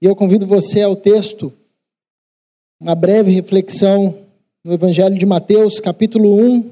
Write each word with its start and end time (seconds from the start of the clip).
E 0.00 0.06
eu 0.06 0.14
convido 0.14 0.46
você 0.46 0.80
ao 0.80 0.94
texto, 0.94 1.52
uma 2.80 2.94
breve 2.94 3.32
reflexão 3.32 4.24
no 4.62 4.72
Evangelho 4.72 5.18
de 5.18 5.26
Mateus, 5.26 5.80
capítulo 5.80 6.36
1, 6.36 6.70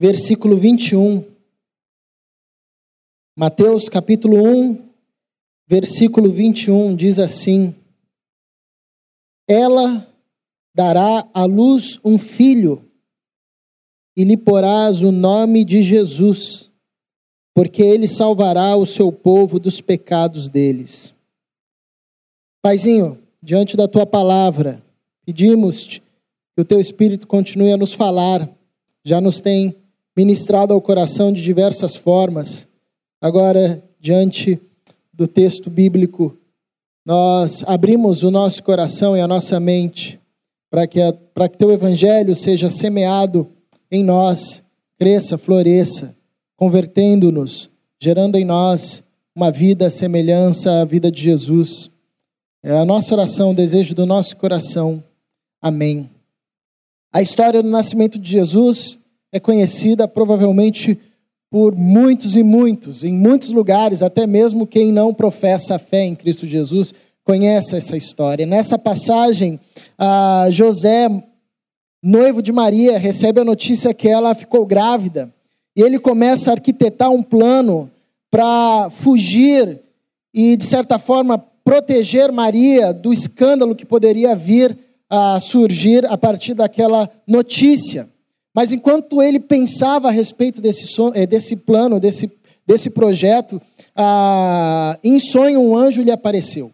versículo 0.00 0.56
21. 0.56 1.24
Mateus, 3.36 3.88
capítulo 3.88 4.42
1, 4.42 4.90
versículo 5.68 6.32
21 6.32 6.96
diz 6.96 7.20
assim: 7.20 7.76
Ela 9.48 10.04
dará 10.74 11.28
à 11.32 11.44
luz 11.44 12.00
um 12.04 12.18
filho, 12.18 12.84
e 14.16 14.24
lhe 14.24 14.36
porás 14.36 15.04
o 15.04 15.12
nome 15.12 15.64
de 15.64 15.80
Jesus, 15.80 16.68
porque 17.54 17.84
ele 17.84 18.08
salvará 18.08 18.74
o 18.74 18.84
seu 18.84 19.12
povo 19.12 19.60
dos 19.60 19.80
pecados 19.80 20.48
deles. 20.48 21.14
Paizinho, 22.62 23.18
diante 23.42 23.76
da 23.76 23.88
tua 23.88 24.06
palavra, 24.06 24.80
pedimos-te 25.26 26.00
que 26.54 26.62
o 26.62 26.64
teu 26.64 26.78
Espírito 26.78 27.26
continue 27.26 27.72
a 27.72 27.76
nos 27.76 27.92
falar, 27.92 28.48
já 29.04 29.20
nos 29.20 29.40
tem 29.40 29.74
ministrado 30.16 30.72
ao 30.72 30.80
coração 30.80 31.32
de 31.32 31.42
diversas 31.42 31.96
formas. 31.96 32.68
Agora, 33.20 33.82
diante 33.98 34.60
do 35.12 35.26
texto 35.26 35.68
bíblico, 35.68 36.36
nós 37.04 37.64
abrimos 37.66 38.22
o 38.22 38.30
nosso 38.30 38.62
coração 38.62 39.16
e 39.16 39.20
a 39.20 39.26
nossa 39.26 39.58
mente 39.58 40.20
para 40.70 40.86
que, 40.86 41.00
para 41.34 41.48
que 41.48 41.58
teu 41.58 41.70
evangelho 41.70 42.34
seja 42.36 42.70
semeado 42.70 43.46
em 43.90 44.04
nós, 44.04 44.62
cresça, 44.96 45.36
floresça, 45.36 46.14
convertendo-nos, 46.56 47.68
gerando 48.00 48.36
em 48.36 48.44
nós 48.44 49.02
uma 49.34 49.50
vida 49.50 49.90
semelhança 49.90 50.80
à 50.80 50.84
vida 50.84 51.10
de 51.10 51.20
Jesus. 51.20 51.91
É 52.64 52.78
a 52.78 52.84
nossa 52.84 53.12
oração, 53.12 53.50
o 53.50 53.54
desejo 53.54 53.92
do 53.92 54.06
nosso 54.06 54.36
coração. 54.36 55.02
Amém. 55.60 56.08
A 57.12 57.20
história 57.20 57.60
do 57.60 57.68
nascimento 57.68 58.20
de 58.20 58.30
Jesus 58.30 59.00
é 59.32 59.40
conhecida 59.40 60.06
provavelmente 60.06 60.96
por 61.50 61.74
muitos 61.74 62.36
e 62.36 62.42
muitos, 62.44 63.02
em 63.02 63.12
muitos 63.12 63.50
lugares, 63.50 64.00
até 64.00 64.28
mesmo 64.28 64.64
quem 64.64 64.92
não 64.92 65.12
professa 65.12 65.74
a 65.74 65.78
fé 65.78 66.04
em 66.04 66.14
Cristo 66.14 66.46
Jesus 66.46 66.94
conhece 67.24 67.76
essa 67.76 67.96
história. 67.96 68.46
Nessa 68.46 68.78
passagem, 68.78 69.58
José, 70.50 71.08
noivo 72.00 72.40
de 72.40 72.52
Maria, 72.52 72.96
recebe 72.96 73.40
a 73.40 73.44
notícia 73.44 73.92
que 73.92 74.08
ela 74.08 74.36
ficou 74.36 74.64
grávida. 74.64 75.34
E 75.76 75.82
ele 75.82 75.98
começa 75.98 76.50
a 76.50 76.54
arquitetar 76.54 77.10
um 77.10 77.24
plano 77.24 77.90
para 78.30 78.88
fugir 78.90 79.80
e, 80.32 80.56
de 80.56 80.64
certa 80.64 80.98
forma, 80.98 81.44
proteger 81.64 82.30
Maria 82.32 82.92
do 82.92 83.12
escândalo 83.12 83.74
que 83.74 83.84
poderia 83.84 84.34
vir 84.34 84.76
a 85.08 85.38
surgir 85.40 86.06
a 86.06 86.16
partir 86.16 86.54
daquela 86.54 87.08
notícia. 87.26 88.08
Mas 88.54 88.72
enquanto 88.72 89.22
ele 89.22 89.40
pensava 89.40 90.08
a 90.08 90.10
respeito 90.10 90.60
desse, 90.60 90.86
eh, 91.14 91.26
desse 91.26 91.56
plano, 91.56 91.98
desse, 91.98 92.30
desse 92.66 92.90
projeto, 92.90 93.60
ah, 93.94 94.98
em 95.02 95.18
sonho 95.18 95.60
um 95.60 95.76
anjo 95.76 96.02
lhe 96.02 96.10
apareceu. 96.10 96.70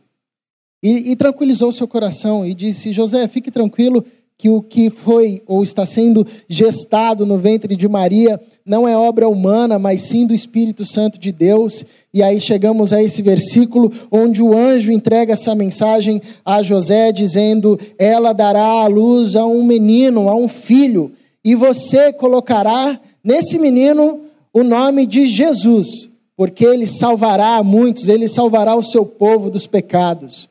E, 0.83 1.11
e 1.11 1.17
tranquilizou 1.17 1.73
seu 1.73 1.89
coração 1.89 2.47
e 2.47 2.55
disse: 2.55 2.93
José, 2.93 3.27
fique 3.27 3.51
tranquilo 3.51 4.05
que 4.39 4.49
o 4.49 4.63
que 4.63 4.89
foi 4.89 5.43
ou 5.49 5.65
está 5.65 5.85
sendo 5.85 6.25
gestado 6.49 7.27
no 7.27 7.37
ventre 7.37 7.75
de 7.75 7.89
Maria 7.89 8.41
não 8.65 8.87
é 8.87 8.97
obra 8.97 9.29
humana, 9.29 9.81
mas 9.81 10.03
sim 10.03 10.25
do 10.25 10.33
Espírito 10.33 10.85
Santo 10.85 11.19
de 11.19 11.33
Deus. 11.33 11.85
E 12.15 12.23
aí 12.23 12.41
chegamos 12.41 12.93
a 12.93 13.03
esse 13.03 13.21
versículo 13.21 13.91
onde 14.13 14.41
o 14.41 14.57
anjo 14.57 14.93
entrega 14.93 15.33
essa 15.33 15.57
mensagem 15.57 16.23
a 16.45 16.63
José, 16.63 17.11
dizendo: 17.11 17.77
Ela 17.99 18.33
dará 18.33 18.63
à 18.63 18.87
luz 18.87 19.35
a 19.35 19.45
um 19.45 19.65
menino, 19.65 20.29
a 20.29 20.37
um 20.37 20.47
filho, 20.47 21.11
e 21.45 21.57
você 21.57 22.13
colocará 22.13 23.01
nesse 23.25 23.59
menino 23.59 24.21
o 24.53 24.63
nome 24.63 25.05
de 25.05 25.27
Jesus, 25.27 26.09
porque 26.37 26.65
ele 26.65 26.87
salvará 26.87 27.61
muitos, 27.65 28.09
ele 28.09 28.29
salvará 28.29 28.77
o 28.77 28.85
seu 28.85 29.05
povo 29.05 29.51
dos 29.51 29.67
pecados. 29.67 30.49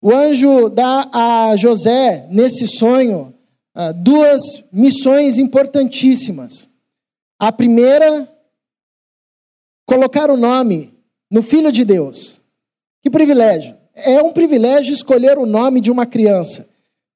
O 0.00 0.12
anjo 0.12 0.68
dá 0.68 1.08
a 1.12 1.56
José, 1.56 2.26
nesse 2.30 2.66
sonho, 2.66 3.34
ah, 3.74 3.92
duas 3.92 4.64
missões 4.72 5.38
importantíssimas. 5.38 6.68
A 7.38 7.52
primeira, 7.52 8.28
colocar 9.86 10.30
o 10.30 10.36
nome 10.36 10.94
no 11.30 11.42
Filho 11.42 11.70
de 11.70 11.84
Deus. 11.84 12.40
Que 13.02 13.10
privilégio! 13.10 13.74
É 13.94 14.22
um 14.22 14.32
privilégio 14.32 14.92
escolher 14.92 15.38
o 15.38 15.46
nome 15.46 15.80
de 15.80 15.90
uma 15.90 16.04
criança. 16.04 16.68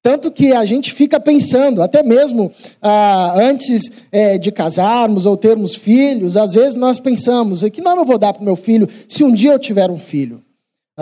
Tanto 0.02 0.30
que 0.30 0.52
a 0.52 0.64
gente 0.64 0.94
fica 0.94 1.20
pensando, 1.20 1.82
até 1.82 2.02
mesmo 2.02 2.50
ah, 2.80 3.34
antes 3.36 3.90
é, 4.10 4.38
de 4.38 4.50
casarmos 4.50 5.26
ou 5.26 5.36
termos 5.36 5.74
filhos, 5.74 6.38
às 6.38 6.54
vezes 6.54 6.74
nós 6.74 6.98
pensamos: 6.98 7.62
que 7.68 7.82
nome 7.82 8.00
eu 8.00 8.06
vou 8.06 8.16
dar 8.16 8.32
para 8.32 8.40
o 8.40 8.44
meu 8.44 8.56
filho 8.56 8.88
se 9.06 9.22
um 9.22 9.32
dia 9.32 9.52
eu 9.52 9.58
tiver 9.58 9.90
um 9.90 9.98
filho? 9.98 10.42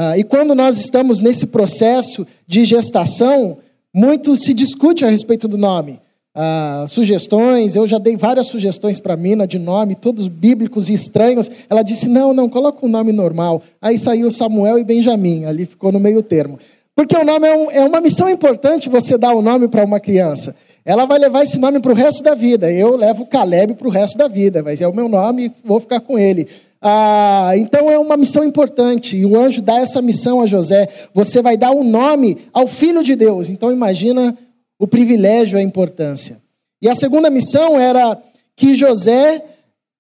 Ah, 0.00 0.16
e 0.16 0.22
quando 0.22 0.54
nós 0.54 0.78
estamos 0.78 1.20
nesse 1.20 1.48
processo 1.48 2.25
de 2.47 2.64
gestação, 2.64 3.59
muito 3.92 4.36
se 4.36 4.54
discute 4.54 5.04
a 5.04 5.10
respeito 5.10 5.48
do 5.48 5.59
nome. 5.59 5.98
Ah, 6.32 6.84
sugestões, 6.86 7.75
eu 7.75 7.84
já 7.84 7.98
dei 7.98 8.16
várias 8.16 8.47
sugestões 8.47 9.00
para 9.00 9.14
a 9.14 9.16
Mina 9.16 9.44
de 9.44 9.59
nome, 9.59 9.97
todos 9.97 10.28
bíblicos 10.28 10.88
e 10.88 10.92
estranhos. 10.92 11.50
Ela 11.69 11.82
disse: 11.82 12.09
não, 12.09 12.32
não, 12.32 12.48
coloca 12.48 12.86
um 12.86 12.88
nome 12.88 13.10
normal. 13.10 13.60
Aí 13.82 13.98
saiu 13.98 14.31
Samuel 14.31 14.78
e 14.78 14.84
Benjamim, 14.84 15.47
ali 15.47 15.66
ficou 15.66 15.91
no 15.91 15.98
meio 15.98 16.22
termo. 16.22 16.60
Porque 16.94 17.16
o 17.16 17.25
nome 17.25 17.48
é, 17.48 17.56
um, 17.56 17.70
é 17.72 17.82
uma 17.82 18.00
missão 18.00 18.28
importante 18.28 18.88
você 18.88 19.19
dar 19.19 19.34
o 19.34 19.41
um 19.41 19.42
nome 19.42 19.66
para 19.66 19.84
uma 19.84 19.98
criança. 19.98 20.54
Ela 20.84 21.06
vai 21.06 21.19
levar 21.19 21.42
esse 21.42 21.59
nome 21.59 21.80
para 21.80 21.91
o 21.91 21.94
resto 21.94 22.22
da 22.22 22.36
vida. 22.36 22.70
Eu 22.70 22.94
levo 22.94 23.26
Caleb 23.26 23.75
para 23.75 23.88
o 23.88 23.91
resto 23.91 24.16
da 24.16 24.28
vida, 24.28 24.62
mas 24.62 24.80
é 24.80 24.86
o 24.86 24.94
meu 24.94 25.09
nome 25.09 25.47
e 25.47 25.53
vou 25.65 25.80
ficar 25.80 25.98
com 25.98 26.16
ele. 26.16 26.47
Ah, 26.81 27.53
então 27.56 27.91
é 27.91 27.99
uma 27.99 28.16
missão 28.16 28.44
importante, 28.44 29.16
e 29.16 29.27
o 29.27 29.37
anjo 29.37 29.61
dá 29.61 29.78
essa 29.78 30.00
missão 30.00 30.41
a 30.41 30.47
José. 30.47 30.89
Você 31.12 31.43
vai 31.43 31.56
dar 31.56 31.72
o 31.72 31.81
um 31.81 31.84
nome 31.84 32.39
ao 32.53 32.69
Filho 32.69 33.03
de 33.03 33.16
Deus. 33.16 33.49
Então 33.49 33.72
imagina 33.72 34.37
o 34.78 34.87
privilégio, 34.87 35.59
a 35.59 35.62
importância. 35.62 36.41
E 36.81 36.89
a 36.89 36.94
segunda 36.94 37.28
missão 37.28 37.78
era 37.78 38.21
que 38.55 38.75
José 38.75 39.44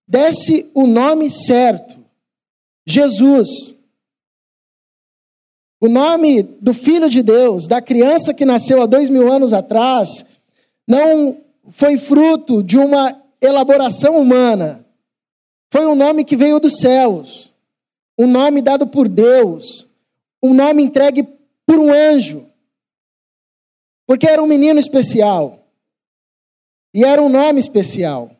desse 0.06 0.70
o 0.72 0.86
nome 0.86 1.30
certo: 1.30 1.96
Jesus. 2.86 3.74
O 5.80 5.88
nome 5.88 6.42
do 6.42 6.74
Filho 6.74 7.08
de 7.08 7.22
Deus, 7.22 7.68
da 7.68 7.80
criança 7.80 8.34
que 8.34 8.44
nasceu 8.44 8.82
há 8.82 8.86
dois 8.86 9.08
mil 9.08 9.30
anos 9.30 9.52
atrás, 9.52 10.26
não 10.88 11.38
foi 11.70 11.96
fruto 11.96 12.64
de 12.64 12.76
uma 12.78 13.14
elaboração 13.40 14.16
humana 14.20 14.84
foi 15.70 15.86
um 15.86 15.94
nome 15.94 16.24
que 16.24 16.36
veio 16.36 16.58
dos 16.58 16.78
céus, 16.80 17.52
um 18.18 18.26
nome 18.26 18.62
dado 18.62 18.86
por 18.86 19.08
Deus, 19.08 19.86
um 20.42 20.54
nome 20.54 20.82
entregue 20.82 21.28
por 21.66 21.78
um 21.78 21.92
anjo, 21.92 22.46
porque 24.06 24.26
era 24.26 24.42
um 24.42 24.46
menino 24.46 24.80
especial 24.80 25.58
e 26.94 27.04
era 27.04 27.22
um 27.22 27.28
nome 27.28 27.60
especial. 27.60 28.30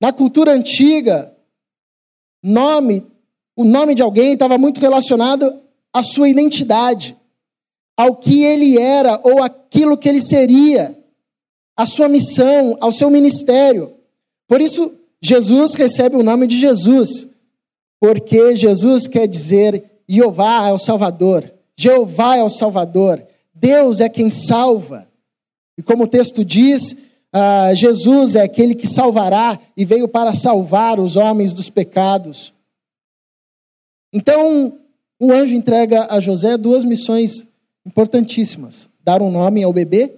Na 0.00 0.12
cultura 0.12 0.52
antiga, 0.52 1.34
nome, 2.42 3.06
o 3.54 3.64
nome 3.64 3.94
de 3.94 4.02
alguém 4.02 4.32
estava 4.32 4.58
muito 4.58 4.80
relacionado 4.80 5.60
à 5.92 6.02
sua 6.02 6.28
identidade, 6.28 7.16
ao 7.96 8.16
que 8.16 8.42
ele 8.42 8.78
era 8.78 9.20
ou 9.22 9.42
aquilo 9.42 9.96
que 9.96 10.08
ele 10.08 10.20
seria, 10.20 10.98
à 11.76 11.86
sua 11.86 12.08
missão, 12.08 12.76
ao 12.80 12.90
seu 12.90 13.08
ministério. 13.10 13.94
Por 14.48 14.60
isso, 14.60 14.99
Jesus 15.22 15.74
recebe 15.74 16.16
o 16.16 16.22
nome 16.22 16.46
de 16.46 16.58
Jesus, 16.58 17.28
porque 18.00 18.56
Jesus 18.56 19.06
quer 19.06 19.26
dizer 19.26 19.84
Jeová 20.08 20.68
é 20.68 20.72
o 20.72 20.78
Salvador, 20.78 21.52
Jeová 21.76 22.36
é 22.36 22.42
o 22.42 22.48
Salvador, 22.48 23.22
Deus 23.54 24.00
é 24.00 24.08
quem 24.08 24.30
salva. 24.30 25.06
E 25.76 25.82
como 25.82 26.04
o 26.04 26.06
texto 26.06 26.44
diz, 26.44 26.92
uh, 26.92 27.74
Jesus 27.74 28.34
é 28.34 28.42
aquele 28.42 28.74
que 28.74 28.86
salvará 28.86 29.58
e 29.76 29.84
veio 29.84 30.08
para 30.08 30.32
salvar 30.32 30.98
os 30.98 31.16
homens 31.16 31.52
dos 31.52 31.68
pecados. 31.68 32.54
Então, 34.12 34.78
o 35.20 35.30
anjo 35.30 35.54
entrega 35.54 36.06
a 36.10 36.18
José 36.18 36.56
duas 36.56 36.84
missões 36.84 37.46
importantíssimas: 37.84 38.88
dar 39.04 39.20
um 39.20 39.30
nome 39.30 39.62
ao 39.62 39.72
bebê 39.72 40.12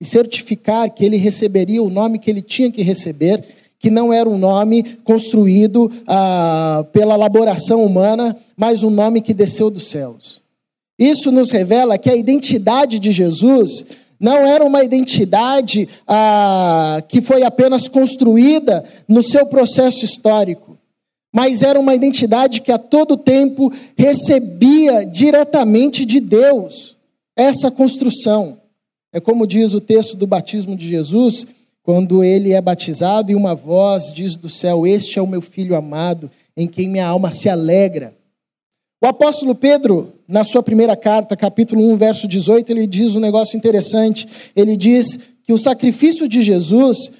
e 0.00 0.04
certificar 0.04 0.90
que 0.90 1.04
ele 1.04 1.16
receberia 1.16 1.82
o 1.82 1.90
nome 1.90 2.18
que 2.18 2.30
ele 2.30 2.42
tinha 2.42 2.70
que 2.70 2.82
receber 2.82 3.59
que 3.80 3.90
não 3.90 4.12
era 4.12 4.28
um 4.28 4.36
nome 4.36 4.82
construído 5.02 5.90
ah, 6.06 6.84
pela 6.92 7.14
elaboração 7.14 7.82
humana, 7.82 8.36
mas 8.54 8.82
um 8.82 8.90
nome 8.90 9.22
que 9.22 9.32
desceu 9.32 9.70
dos 9.70 9.86
céus. 9.86 10.42
Isso 10.98 11.32
nos 11.32 11.50
revela 11.50 11.96
que 11.96 12.10
a 12.10 12.14
identidade 12.14 12.98
de 12.98 13.10
Jesus 13.10 13.86
não 14.20 14.46
era 14.46 14.62
uma 14.62 14.84
identidade 14.84 15.88
ah, 16.06 17.02
que 17.08 17.22
foi 17.22 17.42
apenas 17.42 17.88
construída 17.88 18.84
no 19.08 19.22
seu 19.22 19.46
processo 19.46 20.04
histórico, 20.04 20.76
mas 21.34 21.62
era 21.62 21.80
uma 21.80 21.94
identidade 21.94 22.60
que 22.60 22.70
a 22.70 22.76
todo 22.76 23.16
tempo 23.16 23.72
recebia 23.96 25.06
diretamente 25.06 26.04
de 26.04 26.20
Deus 26.20 26.98
essa 27.34 27.70
construção. 27.70 28.58
É 29.10 29.18
como 29.20 29.46
diz 29.46 29.72
o 29.72 29.80
texto 29.80 30.18
do 30.18 30.26
batismo 30.26 30.76
de 30.76 30.86
Jesus, 30.86 31.46
quando 31.90 32.22
ele 32.22 32.52
é 32.52 32.60
batizado 32.60 33.32
e 33.32 33.34
uma 33.34 33.52
voz 33.52 34.12
diz 34.12 34.36
do 34.36 34.48
céu: 34.48 34.86
Este 34.86 35.18
é 35.18 35.22
o 35.22 35.26
meu 35.26 35.40
filho 35.40 35.74
amado, 35.74 36.30
em 36.56 36.68
quem 36.68 36.88
minha 36.88 37.04
alma 37.04 37.32
se 37.32 37.48
alegra. 37.48 38.14
O 39.02 39.08
apóstolo 39.08 39.56
Pedro, 39.56 40.12
na 40.28 40.44
sua 40.44 40.62
primeira 40.62 40.94
carta, 40.94 41.36
capítulo 41.36 41.84
1, 41.90 41.96
verso 41.96 42.28
18, 42.28 42.70
ele 42.70 42.86
diz 42.86 43.16
um 43.16 43.20
negócio 43.20 43.56
interessante. 43.56 44.28
Ele 44.54 44.76
diz 44.76 45.18
que 45.42 45.52
o 45.52 45.58
sacrifício 45.58 46.28
de 46.28 46.44
Jesus 46.44 47.10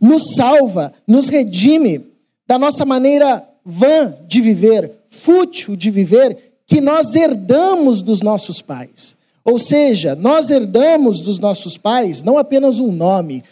nos 0.00 0.36
salva, 0.36 0.92
nos 1.04 1.28
redime 1.28 2.06
da 2.46 2.60
nossa 2.60 2.84
maneira 2.84 3.44
vã 3.64 4.16
de 4.28 4.40
viver, 4.40 4.88
fútil 5.08 5.74
de 5.74 5.90
viver, 5.90 6.60
que 6.64 6.80
nós 6.80 7.16
herdamos 7.16 8.02
dos 8.02 8.22
nossos 8.22 8.62
pais. 8.62 9.16
Ou 9.44 9.58
seja, 9.58 10.14
nós 10.14 10.50
herdamos 10.50 11.20
dos 11.20 11.40
nossos 11.40 11.76
pais 11.76 12.22
não 12.22 12.38
apenas 12.38 12.78
um 12.78 12.92
nome, 12.92 13.42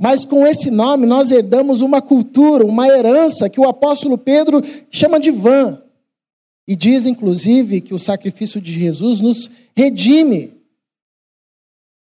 mas 0.00 0.24
com 0.24 0.46
esse 0.46 0.70
nome 0.70 1.06
nós 1.06 1.30
herdamos 1.30 1.80
uma 1.80 2.02
cultura, 2.02 2.64
uma 2.64 2.88
herança 2.88 3.48
que 3.48 3.60
o 3.60 3.68
apóstolo 3.68 4.18
Pedro 4.18 4.60
chama 4.90 5.20
de 5.20 5.30
vã. 5.30 5.82
E 6.66 6.76
diz, 6.76 7.06
inclusive, 7.06 7.80
que 7.80 7.94
o 7.94 7.98
sacrifício 7.98 8.60
de 8.60 8.72
Jesus 8.72 9.20
nos 9.20 9.50
redime. 9.76 10.52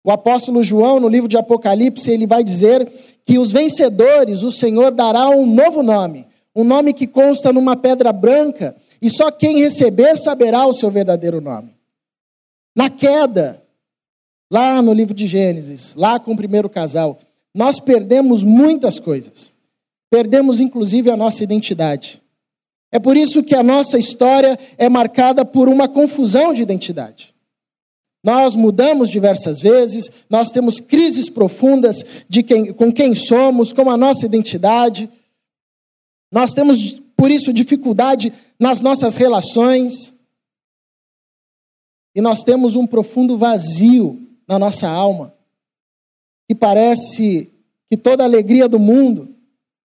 O 0.05 0.11
apóstolo 0.11 0.63
João, 0.63 1.01
no 1.01 1.09
livro 1.09 1.29
de 1.29 1.37
Apocalipse, 1.37 2.11
ele 2.11 2.27
vai 2.27 2.43
dizer 2.43 2.91
que 3.25 3.39
os 3.39 3.53
vencedores, 3.53 4.43
o 4.43 4.51
Senhor 4.51 4.91
dará 4.91 5.31
um 5.31 5.47
novo 5.47 5.83
nome, 5.83 6.27
um 6.55 6.65
nome 6.65 6.93
que 6.93 7.07
consta 7.07 7.53
numa 7.53 7.77
pedra 7.77 8.13
branca, 8.13 8.77
e 9.01 9.09
só 9.09 9.31
quem 9.31 9.61
receber 9.61 10.17
saberá 10.17 10.67
o 10.67 10.73
seu 10.73 10.91
verdadeiro 10.91 11.41
nome. 11.41 11.75
Na 12.75 12.91
queda, 12.91 13.63
lá 14.51 14.83
no 14.83 14.93
livro 14.93 15.15
de 15.15 15.27
Gênesis, 15.27 15.95
lá 15.95 16.19
com 16.19 16.33
o 16.33 16.37
primeiro 16.37 16.69
casal, 16.69 17.19
nós 17.55 17.79
perdemos 17.79 18.43
muitas 18.43 18.99
coisas. 18.99 19.55
Perdemos 20.11 20.61
inclusive 20.61 21.11
a 21.11 21.17
nossa 21.17 21.43
identidade. 21.43 22.23
É 22.91 22.99
por 22.99 23.17
isso 23.17 23.43
que 23.43 23.55
a 23.55 23.63
nossa 23.63 23.99
história 23.99 24.59
é 24.77 24.89
marcada 24.89 25.45
por 25.45 25.69
uma 25.69 25.89
confusão 25.89 26.53
de 26.53 26.63
identidade. 26.63 27.35
Nós 28.25 28.55
mudamos 28.55 29.11
diversas 29.11 29.59
vezes, 29.59 30.11
nós 30.31 30.51
temos 30.51 30.79
crises 30.79 31.29
profundas 31.29 32.05
de 32.29 32.43
quem, 32.43 32.73
com 32.73 32.93
quem 32.93 33.15
somos, 33.15 33.73
com 33.73 33.91
a 33.91 33.97
nossa 33.97 34.27
identidade. 34.27 35.11
Nós 36.31 36.53
temos, 36.53 37.01
por 37.17 37.31
isso, 37.31 37.53
dificuldade 37.53 38.33
nas 38.61 38.81
nossas 38.81 39.17
relações. 39.17 40.13
E 42.15 42.21
nós 42.21 42.45
temos 42.45 42.77
um 42.77 42.87
profundo 42.87 43.37
vazio 43.37 44.21
na 44.47 44.59
nossa 44.59 44.89
alma 44.89 45.35
que 46.49 46.55
parece 46.55 47.51
que 47.91 47.97
toda 47.97 48.25
alegria 48.25 48.69
do 48.69 48.79
mundo 48.79 49.29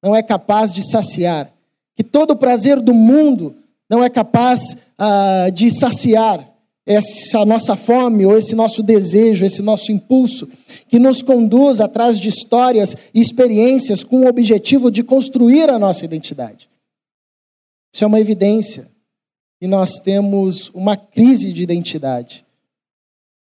não 0.01 0.15
é 0.15 0.23
capaz 0.23 0.71
de 0.71 0.81
saciar, 0.81 1.51
que 1.95 2.03
todo 2.03 2.31
o 2.31 2.37
prazer 2.37 2.79
do 2.79 2.93
mundo 2.93 3.55
não 3.89 4.03
é 4.03 4.09
capaz 4.09 4.61
uh, 4.73 5.51
de 5.51 5.69
saciar 5.71 6.47
essa 6.85 7.43
nossa 7.43 7.75
fome 7.75 8.25
ou 8.25 8.37
esse 8.37 8.55
nosso 8.55 8.81
desejo, 8.81 9.43
esse 9.43 9.61
nosso 9.61 9.91
impulso, 9.91 10.47
que 10.87 10.97
nos 10.97 11.21
conduz 11.21 11.81
atrás 11.81 12.17
de 12.17 12.29
histórias 12.29 12.95
e 13.13 13.19
experiências 13.19 14.05
com 14.05 14.21
o 14.21 14.27
objetivo 14.27 14.89
de 14.89 15.03
construir 15.03 15.69
a 15.69 15.77
nossa 15.77 16.05
identidade. 16.05 16.69
Isso 17.93 18.05
é 18.05 18.07
uma 18.07 18.21
evidência. 18.21 18.87
E 19.59 19.67
nós 19.67 19.99
temos 19.99 20.69
uma 20.73 20.95
crise 20.95 21.51
de 21.51 21.63
identidade. 21.63 22.45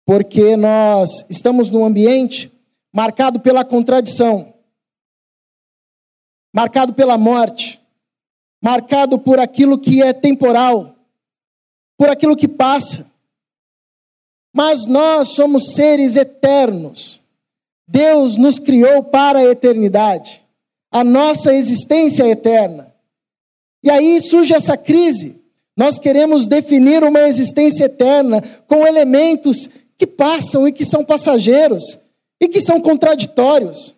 Porque 0.06 0.56
nós 0.56 1.26
estamos 1.30 1.70
num 1.70 1.84
ambiente 1.84 2.50
marcado 2.96 3.42
pela 3.42 3.66
contradição, 3.66 4.54
marcado 6.54 6.94
pela 6.94 7.18
morte, 7.18 7.82
marcado 8.64 9.20
por 9.20 9.38
aquilo 9.38 9.78
que 9.78 10.02
é 10.02 10.14
temporal, 10.14 10.96
por 11.98 12.08
aquilo 12.08 12.38
que 12.38 12.48
passa. 12.48 13.06
Mas 14.56 14.86
nós 14.86 15.36
somos 15.36 15.74
seres 15.74 16.16
eternos. 16.16 17.20
Deus 17.86 18.38
nos 18.38 18.60
criou 18.60 19.04
para 19.04 19.40
a 19.40 19.52
eternidade. 19.52 20.42
A 20.90 21.04
nossa 21.04 21.54
existência 21.54 22.24
é 22.24 22.30
eterna. 22.30 22.96
E 23.84 23.92
aí 23.92 24.22
surge 24.22 24.54
essa 24.54 24.78
crise. 24.78 25.44
Nós 25.76 26.00
queremos 26.00 26.48
definir 26.48 27.04
uma 27.04 27.28
existência 27.28 27.84
eterna 27.84 28.42
com 28.66 28.88
elementos 28.88 29.70
que 29.98 30.08
passam 30.08 30.66
e 30.66 30.72
que 30.72 30.86
são 30.86 31.04
passageiros 31.04 32.05
e 32.42 32.48
que 32.48 32.62
são 32.62 32.82
contraditórios. 32.82 33.96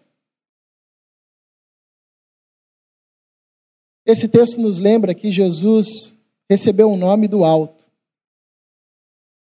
Esse 4.05 4.27
texto 4.27 4.59
nos 4.61 4.79
lembra 4.79 5.13
que 5.13 5.31
Jesus 5.31 6.15
recebeu 6.49 6.89
um 6.89 6.97
nome 6.97 7.27
do 7.27 7.43
alto. 7.43 7.85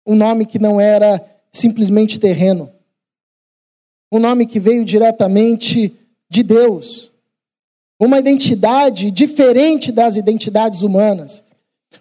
Um 0.05 0.15
nome 0.15 0.45
que 0.45 0.59
não 0.59 0.79
era 0.79 1.19
simplesmente 1.51 2.19
terreno. 2.19 2.71
Um 4.11 4.19
nome 4.19 4.45
que 4.45 4.59
veio 4.59 4.85
diretamente 4.85 5.91
de 6.29 6.43
Deus. 6.43 7.11
Uma 7.99 8.19
identidade 8.19 9.09
diferente 9.09 9.91
das 9.91 10.17
identidades 10.17 10.81
humanas. 10.81 11.43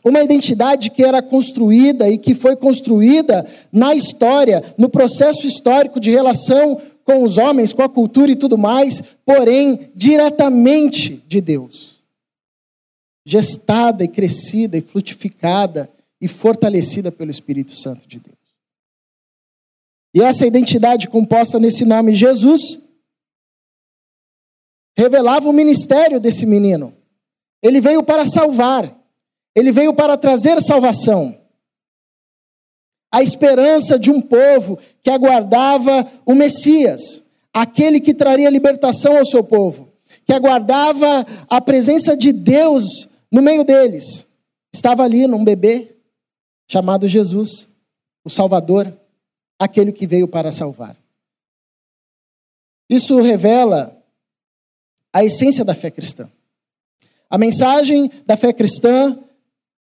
Uma 0.05 0.23
identidade 0.23 0.91
que 0.91 1.05
era 1.05 1.23
construída 1.23 2.09
e 2.09 2.19
que 2.19 2.35
foi 2.35 2.57
construída 2.57 3.47
na 3.71 3.95
história, 3.95 4.63
no 4.77 4.89
processo 4.89 5.47
histórico 5.47 6.01
de 6.01 6.11
relação 6.11 6.81
com 7.05 7.23
os 7.23 7.39
homens, 7.39 7.73
com 7.73 7.83
a 7.83 7.89
cultura 7.89 8.31
e 8.31 8.37
tudo 8.37 8.57
mais, 8.57 9.03
porém 9.25 9.91
diretamente 9.95 11.23
de 11.27 11.41
Deus. 11.41 12.01
Gestada 13.25 14.05
e 14.05 14.09
crescida 14.09 14.77
e 14.77 14.81
frutificada 14.81 15.91
e 16.21 16.29
fortalecida 16.29 17.11
pelo 17.11 17.31
Espírito 17.31 17.75
Santo 17.75 18.07
de 18.07 18.19
Deus. 18.19 18.37
E 20.15 20.21
essa 20.21 20.47
identidade 20.47 21.09
composta 21.09 21.59
nesse 21.59 21.85
nome 21.85 22.15
Jesus 22.15 22.81
revelava 24.97 25.49
o 25.49 25.53
ministério 25.53 26.21
desse 26.21 26.45
menino. 26.45 26.95
Ele 27.63 27.81
veio 27.81 28.03
para 28.03 28.27
salvar. 28.27 29.02
Ele 29.55 29.71
veio 29.73 29.95
para 29.95 30.17
trazer 30.17 30.61
salvação. 30.63 31.39
A 33.11 33.23
esperança 33.23 33.99
de 33.99 34.11
um 34.11 34.21
povo 34.21 34.79
que 35.03 35.11
aguardava 35.11 36.11
o 36.25 36.35
Messias, 36.35 37.23
aquele 37.53 38.01
que 38.01 38.15
traria 38.15 38.49
libertação 38.49 39.19
ao 39.19 39.27
seu 39.27 39.45
povo, 39.45 39.93
que 40.25 40.33
aguardava 40.33 41.27
a 41.49 41.61
presença 41.61 42.17
de 42.17 42.33
Deus 42.33 43.09
no 43.31 43.43
meio 43.43 43.65
deles. 43.65 44.27
Estava 44.73 45.03
ali 45.03 45.27
num 45.27 45.45
bebê 45.45 45.95
chamado 46.67 47.07
Jesus, 47.07 47.69
o 48.25 48.31
Salvador, 48.31 48.97
aquele 49.59 49.93
que 49.93 50.07
veio 50.07 50.27
para 50.27 50.51
salvar. 50.51 50.97
Isso 52.89 53.21
revela 53.21 53.97
a 55.13 55.23
essência 55.23 55.65
da 55.65 55.75
fé 55.75 55.91
cristã. 55.91 56.31
A 57.29 57.37
mensagem 57.37 58.11
da 58.27 58.37
fé 58.37 58.53
cristã 58.53 59.19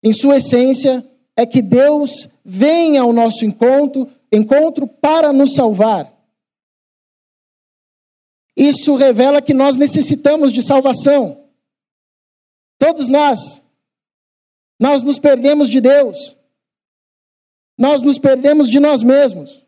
em 0.03 0.11
sua 0.11 0.37
essência, 0.37 1.05
é 1.35 1.45
que 1.45 1.61
Deus 1.61 2.29
vem 2.43 2.97
ao 2.97 3.13
nosso 3.13 3.45
encontro, 3.45 4.09
encontro 4.31 4.87
para 4.87 5.31
nos 5.31 5.53
salvar. 5.55 6.11
Isso 8.55 8.95
revela 8.95 9.41
que 9.41 9.53
nós 9.53 9.77
necessitamos 9.77 10.51
de 10.51 10.61
salvação. 10.61 11.45
Todos 12.77 13.09
nós. 13.09 13.61
Nós 14.79 15.03
nos 15.03 15.19
perdemos 15.19 15.69
de 15.69 15.79
Deus. 15.79 16.35
Nós 17.77 18.01
nos 18.01 18.17
perdemos 18.17 18.69
de 18.69 18.79
nós 18.79 19.03
mesmos. 19.03 19.63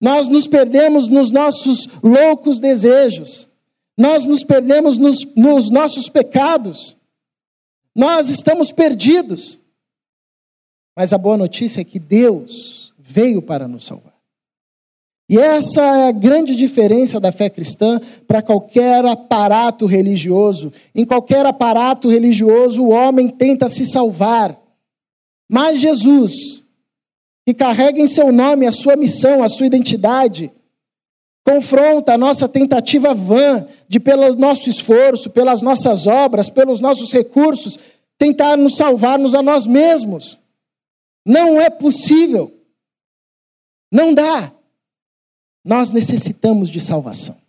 Nós 0.00 0.28
nos 0.28 0.46
perdemos 0.46 1.08
nos 1.08 1.30
nossos 1.30 1.86
loucos 2.02 2.58
desejos. 2.58 3.50
Nós 3.98 4.24
nos 4.24 4.42
perdemos 4.42 4.96
nos, 4.96 5.24
nos 5.34 5.70
nossos 5.70 6.08
pecados. 6.08 6.96
Nós 7.94 8.28
estamos 8.28 8.72
perdidos. 8.72 9.58
Mas 10.96 11.12
a 11.12 11.18
boa 11.18 11.36
notícia 11.36 11.80
é 11.80 11.84
que 11.84 11.98
Deus 11.98 12.92
veio 12.98 13.40
para 13.40 13.66
nos 13.66 13.84
salvar. 13.84 14.14
E 15.28 15.38
essa 15.38 15.80
é 15.80 16.08
a 16.08 16.12
grande 16.12 16.56
diferença 16.56 17.20
da 17.20 17.30
fé 17.30 17.48
cristã 17.48 18.00
para 18.26 18.42
qualquer 18.42 19.04
aparato 19.06 19.86
religioso. 19.86 20.72
Em 20.92 21.04
qualquer 21.04 21.46
aparato 21.46 22.08
religioso, 22.08 22.82
o 22.82 22.90
homem 22.90 23.28
tenta 23.28 23.68
se 23.68 23.86
salvar. 23.86 24.60
Mas 25.48 25.80
Jesus, 25.80 26.64
que 27.46 27.54
carrega 27.54 28.00
em 28.00 28.08
seu 28.08 28.32
nome 28.32 28.66
a 28.66 28.72
sua 28.72 28.96
missão, 28.96 29.42
a 29.42 29.48
sua 29.48 29.66
identidade, 29.66 30.50
confronta 31.44 32.14
a 32.14 32.18
nossa 32.18 32.48
tentativa 32.48 33.14
vã 33.14 33.66
de, 33.88 33.98
pelo 33.98 34.34
nosso 34.34 34.68
esforço, 34.68 35.30
pelas 35.30 35.62
nossas 35.62 36.06
obras, 36.06 36.50
pelos 36.50 36.80
nossos 36.80 37.12
recursos, 37.12 37.78
tentar 38.18 38.56
nos 38.56 38.76
salvarmos 38.76 39.34
a 39.34 39.42
nós 39.42 39.66
mesmos. 39.66 40.38
Não 41.26 41.60
é 41.60 41.70
possível. 41.70 42.52
Não 43.92 44.14
dá. 44.14 44.52
Nós 45.64 45.90
necessitamos 45.90 46.68
de 46.70 46.80
salvação. 46.80 47.40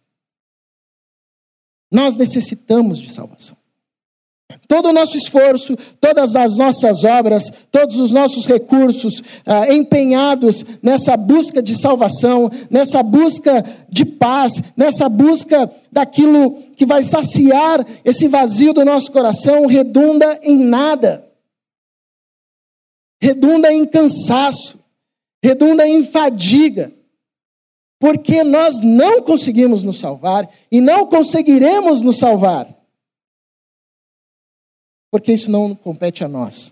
Nós 1.92 2.16
necessitamos 2.16 3.00
de 3.00 3.12
salvação. 3.12 3.58
Todo 4.68 4.90
o 4.90 4.94
nosso 4.94 5.18
esforço, 5.18 5.76
todas 6.00 6.36
as 6.36 6.58
nossas 6.58 7.04
obras, 7.04 7.52
todos 7.72 7.98
os 7.98 8.12
nossos 8.12 8.46
recursos 8.46 9.22
ah, 9.46 9.74
empenhados 9.74 10.66
nessa 10.82 11.16
busca 11.18 11.62
de 11.62 11.76
salvação, 11.80 12.50
nessa 12.70 13.04
busca 13.04 13.64
de 13.90 14.06
paz, 14.06 14.62
nessa 14.76 15.08
busca 15.10 15.70
daquilo 15.92 16.54
que 16.76 16.86
vai 16.86 17.04
saciar 17.04 17.86
esse 18.04 18.28
vazio 18.28 18.74
do 18.74 18.86
nosso 18.86 19.12
coração, 19.12 19.66
redunda 19.66 20.40
em 20.44 20.58
nada. 20.58 21.28
Redunda 23.22 23.72
em 23.72 23.86
cansaço, 23.86 24.80
redunda 25.44 25.88
em 25.88 26.04
fadiga 26.04 26.92
porque 28.02 28.44
nós 28.44 28.80
não 28.80 29.22
conseguimos 29.22 29.84
nos 29.84 30.00
salvar 30.00 30.50
e 30.72 30.82
não 30.82 31.06
conseguiremos 31.06 32.02
nos 32.02 32.18
salvar. 32.18 32.68
Porque 35.12 35.34
isso 35.34 35.52
não 35.52 35.76
compete 35.76 36.24
a 36.24 36.28
nós. 36.28 36.72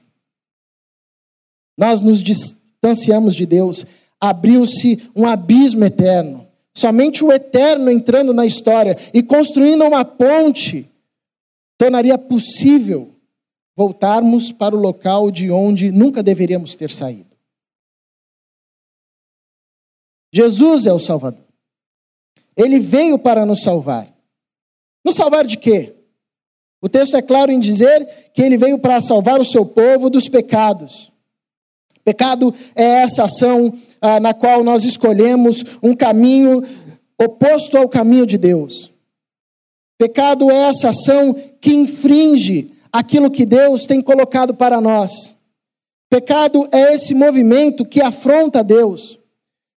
Nós 1.77 2.01
nos 2.01 2.23
distanciamos 2.23 3.35
de 3.35 3.45
Deus, 3.45 3.85
abriu-se 4.19 5.09
um 5.15 5.27
abismo 5.27 5.83
eterno. 5.85 6.47
Somente 6.73 7.23
o 7.23 7.31
eterno 7.31 7.91
entrando 7.91 8.33
na 8.33 8.45
história 8.45 8.97
e 9.13 9.21
construindo 9.21 9.83
uma 9.83 10.05
ponte 10.05 10.89
tornaria 11.77 12.17
possível 12.17 13.13
voltarmos 13.75 14.51
para 14.51 14.75
o 14.75 14.79
local 14.79 15.31
de 15.31 15.51
onde 15.51 15.91
nunca 15.91 16.23
deveríamos 16.23 16.75
ter 16.75 16.89
saído. 16.89 17.29
Jesus 20.33 20.85
é 20.85 20.93
o 20.93 20.99
Salvador. 20.99 21.45
Ele 22.55 22.79
veio 22.79 23.17
para 23.17 23.45
nos 23.45 23.63
salvar. 23.63 24.13
Nos 25.03 25.15
salvar 25.15 25.45
de 25.45 25.57
quê? 25.57 25.95
O 26.81 26.87
texto 26.87 27.15
é 27.17 27.21
claro 27.21 27.51
em 27.51 27.59
dizer 27.59 28.07
que 28.33 28.41
ele 28.41 28.57
veio 28.57 28.79
para 28.79 29.01
salvar 29.01 29.39
o 29.39 29.45
seu 29.45 29.65
povo 29.65 30.09
dos 30.09 30.29
pecados. 30.29 31.11
Pecado 32.05 32.53
é 32.75 32.83
essa 32.83 33.25
ação 33.25 33.73
ah, 34.01 34.19
na 34.19 34.33
qual 34.33 34.63
nós 34.63 34.83
escolhemos 34.83 35.63
um 35.83 35.93
caminho 35.93 36.63
oposto 37.21 37.77
ao 37.77 37.89
caminho 37.89 38.25
de 38.25 38.37
Deus. 38.37 38.91
Pecado 39.97 40.49
é 40.49 40.55
essa 40.69 40.89
ação 40.89 41.35
que 41.59 41.73
infringe 41.73 42.71
aquilo 42.91 43.29
que 43.29 43.45
Deus 43.45 43.85
tem 43.85 44.01
colocado 44.01 44.53
para 44.53 44.79
nós. 44.79 45.35
Pecado 46.09 46.67
é 46.71 46.93
esse 46.93 47.13
movimento 47.13 47.85
que 47.85 48.01
afronta 48.01 48.63
Deus. 48.63 49.19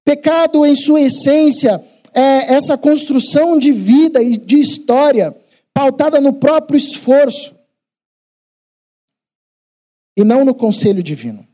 Pecado, 0.04 0.64
em 0.66 0.74
sua 0.74 1.00
essência, 1.00 1.82
é 2.12 2.54
essa 2.54 2.76
construção 2.76 3.58
de 3.58 3.72
vida 3.72 4.22
e 4.22 4.36
de 4.36 4.58
história 4.58 5.34
pautada 5.80 6.20
no 6.20 6.34
próprio 6.34 6.76
esforço 6.76 7.56
e 10.14 10.22
não 10.22 10.44
no 10.44 10.54
conselho 10.54 11.02
divino. 11.02 11.48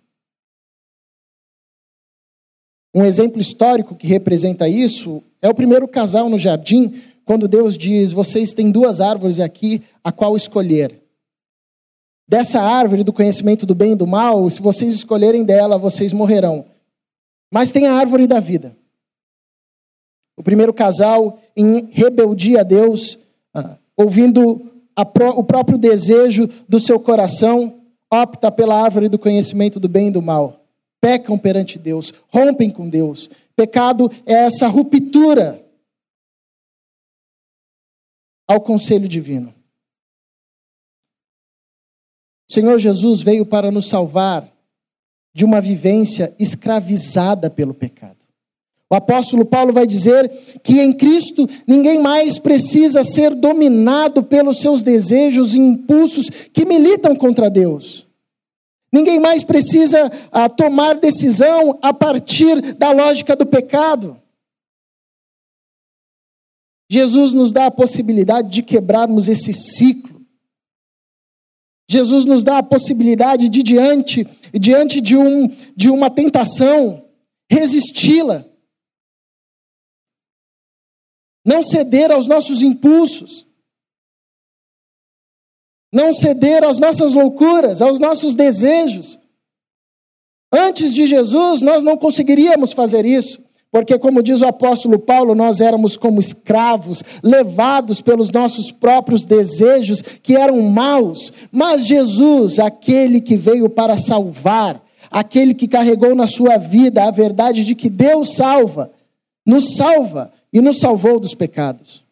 Um 2.93 3.05
exemplo 3.05 3.41
histórico 3.41 3.95
que 3.95 4.09
representa 4.09 4.69
isso 4.69 5.23
é 5.41 5.49
o 5.49 5.55
primeiro 5.55 5.87
casal 5.87 6.29
no 6.29 6.41
jardim, 6.41 7.01
quando 7.25 7.47
Deus 7.47 7.79
diz: 7.79 8.11
Vocês 8.11 8.53
têm 8.53 8.73
duas 8.73 9.01
árvores 9.01 9.39
aqui, 9.39 9.85
a 10.03 10.11
qual 10.11 10.37
escolher. 10.37 11.01
Dessa 12.27 12.61
árvore 12.61 13.05
do 13.05 13.13
conhecimento 13.13 13.65
do 13.65 13.77
bem 13.77 13.93
e 13.93 13.97
do 13.97 14.09
mal, 14.09 14.51
se 14.51 14.61
vocês 14.61 14.93
escolherem 14.93 15.45
dela, 15.45 15.79
vocês 15.79 16.13
morrerão. 16.13 16.67
Mas 17.53 17.71
tem 17.71 17.87
a 17.87 17.95
árvore 17.95 18.27
da 18.27 18.41
vida. 18.41 18.77
O 20.37 20.43
primeiro 20.43 20.75
casal, 20.75 21.41
em 21.57 21.89
rebeldia 21.93 22.63
a 22.63 22.65
Deus, 22.65 23.19
ouvindo 23.97 24.73
o 24.97 25.45
próprio 25.45 25.79
desejo 25.79 26.49
do 26.69 26.79
seu 26.79 27.01
coração, 27.01 27.81
opta 28.13 28.51
pela 28.51 28.81
árvore 28.81 29.09
do 29.09 29.19
conhecimento 29.19 29.81
do 29.81 29.89
bem 29.89 30.09
e 30.09 30.11
do 30.11 30.23
mal. 30.23 30.65
Pecam 31.01 31.37
perante 31.39 31.79
Deus, 31.79 32.13
rompem 32.29 32.71
com 32.71 32.89
Deus. 32.89 33.29
Pecado 33.55 34.11
é 34.25 34.33
essa 34.33 34.67
ruptura 34.69 35.65
ao 38.49 38.61
conselho 38.61 39.09
divino. 39.09 39.55
O 42.49 42.53
Senhor 42.53 42.79
Jesus 42.79 43.23
veio 43.23 43.45
para 43.45 43.71
nos 43.71 43.89
salvar 43.89 44.51
de 45.35 45.45
uma 45.45 45.61
vivência 45.61 46.35
escravizada 46.39 47.51
pelo 47.51 47.75
pecado. 47.75 48.16
O 48.91 48.95
apóstolo 48.95 49.45
Paulo 49.45 49.73
vai 49.73 49.87
dizer 49.87 50.31
que 50.63 50.81
em 50.81 50.93
Cristo 50.93 51.49
ninguém 51.67 52.01
mais 52.01 52.39
precisa 52.39 53.03
ser 53.03 53.35
dominado 53.35 54.23
pelos 54.23 54.61
seus 54.61 54.83
desejos 54.83 55.55
e 55.55 55.59
impulsos 55.59 56.31
que 56.31 56.65
militam 56.65 57.17
contra 57.17 57.51
Deus. 57.51 58.07
Ninguém 58.93 59.19
mais 59.19 59.43
precisa 59.43 60.11
ah, 60.31 60.49
tomar 60.49 60.95
decisão 60.95 61.79
a 61.83 61.93
partir 61.93 62.75
da 62.75 62.93
lógica 62.93 63.35
do 63.35 63.45
pecado. 63.45 64.17
Jesus 66.89 67.33
nos 67.33 67.51
dá 67.51 67.67
a 67.67 67.71
possibilidade 67.71 68.49
de 68.49 68.63
quebrarmos 68.63 69.29
esse 69.29 69.53
ciclo 69.53 70.17
Jesus 71.89 72.25
nos 72.25 72.43
dá 72.43 72.59
a 72.59 72.63
possibilidade 72.63 73.49
de, 73.49 73.63
diante, 73.63 74.27
diante 74.53 75.01
de, 75.01 75.17
um, 75.17 75.49
de 75.77 75.89
uma 75.89 76.11
tentação, 76.11 77.05
resisti-la. 77.51 78.45
Não 81.47 81.63
ceder 81.63 82.11
aos 82.11 82.27
nossos 82.27 82.61
impulsos. 82.61 83.47
Não 85.93 86.13
ceder 86.13 86.65
às 86.65 86.81
nossas 86.81 87.15
loucuras, 87.15 87.81
aos 87.81 88.01
nossos 88.01 88.35
desejos. 88.35 89.17
Antes 90.53 90.93
de 90.93 91.07
Jesus, 91.07 91.63
nós 91.63 91.85
não 91.85 91.97
conseguiríamos 91.97 92.73
fazer 92.73 93.07
isso. 93.07 93.41
Porque, 93.71 93.97
como 93.97 94.23
diz 94.23 94.43
o 94.43 94.47
apóstolo 94.47 94.99
Paulo, 94.99 95.37
nós 95.37 95.61
éramos 95.61 95.97
como 95.97 96.19
escravos, 96.19 97.03
levados 97.23 98.01
pelos 98.01 98.31
nossos 98.31 98.73
próprios 98.73 99.25
desejos, 99.25 100.03
que 100.03 100.37
eram 100.37 100.61
maus. 100.63 101.33
Mas 101.53 101.87
Jesus, 101.87 102.59
aquele 102.59 103.21
que 103.21 103.37
veio 103.37 103.69
para 103.69 103.97
salvar, 103.97 104.83
aquele 105.11 105.55
que 105.55 105.69
carregou 105.69 106.15
na 106.15 106.27
sua 106.27 106.57
vida 106.57 107.05
a 107.05 107.11
verdade 107.11 107.65
de 107.65 107.75
que 107.75 107.89
Deus 107.89 108.35
salva, 108.35 108.91
nos 109.47 109.77
salva 109.77 110.33
e 110.53 110.61
nos 110.61 110.79
salvou 110.79 111.21
dos 111.21 111.35
pecados. 111.35 112.05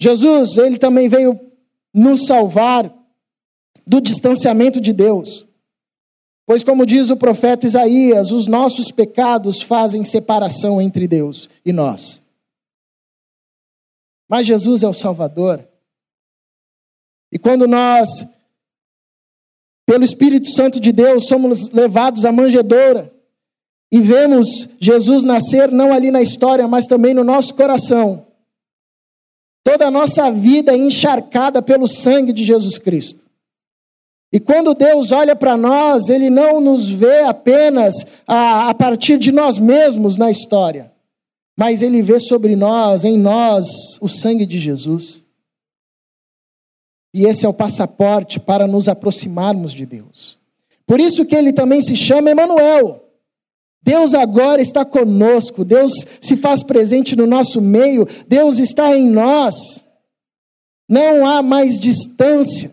Jesus, 0.00 0.56
ele 0.56 0.78
também 0.78 1.08
veio 1.08 1.38
nos 1.94 2.26
salvar 2.26 2.92
do 3.86 4.00
distanciamento 4.00 4.80
de 4.80 4.92
Deus. 4.92 5.46
Pois, 6.44 6.64
como 6.64 6.84
diz 6.84 7.10
o 7.10 7.16
profeta 7.16 7.66
Isaías, 7.66 8.32
os 8.32 8.46
nossos 8.46 8.90
pecados 8.90 9.62
fazem 9.62 10.02
separação 10.02 10.80
entre 10.80 11.06
Deus 11.06 11.48
e 11.64 11.72
nós. 11.72 12.20
Mas 14.28 14.46
Jesus 14.46 14.82
é 14.82 14.88
o 14.88 14.94
Salvador. 14.94 15.66
E 17.30 17.38
quando 17.38 17.68
nós, 17.68 18.24
pelo 19.86 20.04
Espírito 20.04 20.48
Santo 20.48 20.80
de 20.80 20.90
Deus, 20.90 21.26
somos 21.26 21.70
levados 21.70 22.24
à 22.24 22.32
manjedoura 22.32 23.11
e 23.92 24.00
vemos 24.00 24.70
Jesus 24.80 25.22
nascer 25.22 25.70
não 25.70 25.92
ali 25.92 26.10
na 26.10 26.22
história, 26.22 26.66
mas 26.66 26.86
também 26.86 27.12
no 27.12 27.22
nosso 27.22 27.54
coração, 27.54 28.26
toda 29.62 29.86
a 29.86 29.90
nossa 29.90 30.30
vida 30.30 30.72
é 30.72 30.76
encharcada 30.78 31.60
pelo 31.60 31.86
sangue 31.86 32.32
de 32.32 32.42
Jesus 32.42 32.78
Cristo. 32.78 33.20
E 34.32 34.40
quando 34.40 34.72
Deus 34.72 35.12
olha 35.12 35.36
para 35.36 35.58
nós, 35.58 36.08
Ele 36.08 36.30
não 36.30 36.58
nos 36.58 36.88
vê 36.88 37.20
apenas 37.24 38.06
a, 38.26 38.70
a 38.70 38.74
partir 38.74 39.18
de 39.18 39.30
nós 39.30 39.58
mesmos 39.58 40.16
na 40.16 40.30
história, 40.30 40.90
mas 41.54 41.82
Ele 41.82 42.00
vê 42.00 42.18
sobre 42.18 42.56
nós, 42.56 43.04
em 43.04 43.18
nós, 43.18 43.98
o 44.00 44.08
sangue 44.08 44.46
de 44.46 44.58
Jesus. 44.58 45.22
E 47.12 47.26
esse 47.26 47.44
é 47.44 47.48
o 47.48 47.52
passaporte 47.52 48.40
para 48.40 48.66
nos 48.66 48.88
aproximarmos 48.88 49.74
de 49.74 49.84
Deus. 49.84 50.38
Por 50.86 50.98
isso 50.98 51.26
que 51.26 51.36
ele 51.36 51.52
também 51.52 51.82
se 51.82 51.94
chama 51.94 52.30
Emanuel. 52.30 53.02
Deus 53.82 54.14
agora 54.14 54.62
está 54.62 54.84
conosco, 54.84 55.64
Deus 55.64 55.92
se 56.20 56.36
faz 56.36 56.62
presente 56.62 57.16
no 57.16 57.26
nosso 57.26 57.60
meio, 57.60 58.06
Deus 58.28 58.58
está 58.58 58.96
em 58.96 59.08
nós. 59.08 59.82
Não 60.88 61.26
há 61.26 61.42
mais 61.42 61.80
distância. 61.80 62.70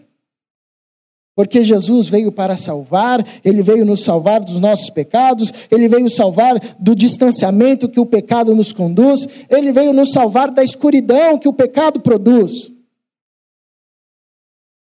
Porque 1.35 1.63
Jesus 1.63 2.09
veio 2.09 2.33
para 2.33 2.57
salvar, 2.57 3.25
ele 3.45 3.63
veio 3.63 3.85
nos 3.85 4.03
salvar 4.03 4.41
dos 4.41 4.59
nossos 4.59 4.89
pecados, 4.89 5.53
ele 5.71 5.87
veio 5.87 6.09
salvar 6.09 6.59
do 6.77 6.93
distanciamento 6.93 7.87
que 7.87 7.99
o 7.99 8.05
pecado 8.05 8.53
nos 8.53 8.73
conduz, 8.73 9.25
ele 9.49 9.71
veio 9.71 9.93
nos 9.93 10.11
salvar 10.11 10.51
da 10.51 10.63
escuridão 10.63 11.39
que 11.39 11.47
o 11.47 11.53
pecado 11.53 12.01
produz. 12.01 12.69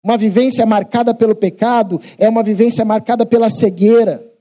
Uma 0.05 0.19
vivência 0.19 0.67
marcada 0.67 1.15
pelo 1.15 1.35
pecado 1.35 2.01
é 2.19 2.29
uma 2.29 2.43
vivência 2.43 2.85
marcada 2.85 3.25
pela 3.25 3.49
cegueira. 3.49 4.32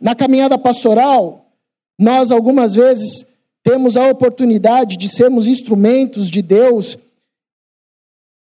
Na 0.00 0.14
caminhada 0.14 0.58
pastoral, 0.58 1.46
nós 1.98 2.30
algumas 2.30 2.74
vezes 2.74 3.26
temos 3.62 3.96
a 3.96 4.08
oportunidade 4.08 4.96
de 4.96 5.08
sermos 5.08 5.48
instrumentos 5.48 6.30
de 6.30 6.42
Deus 6.42 6.98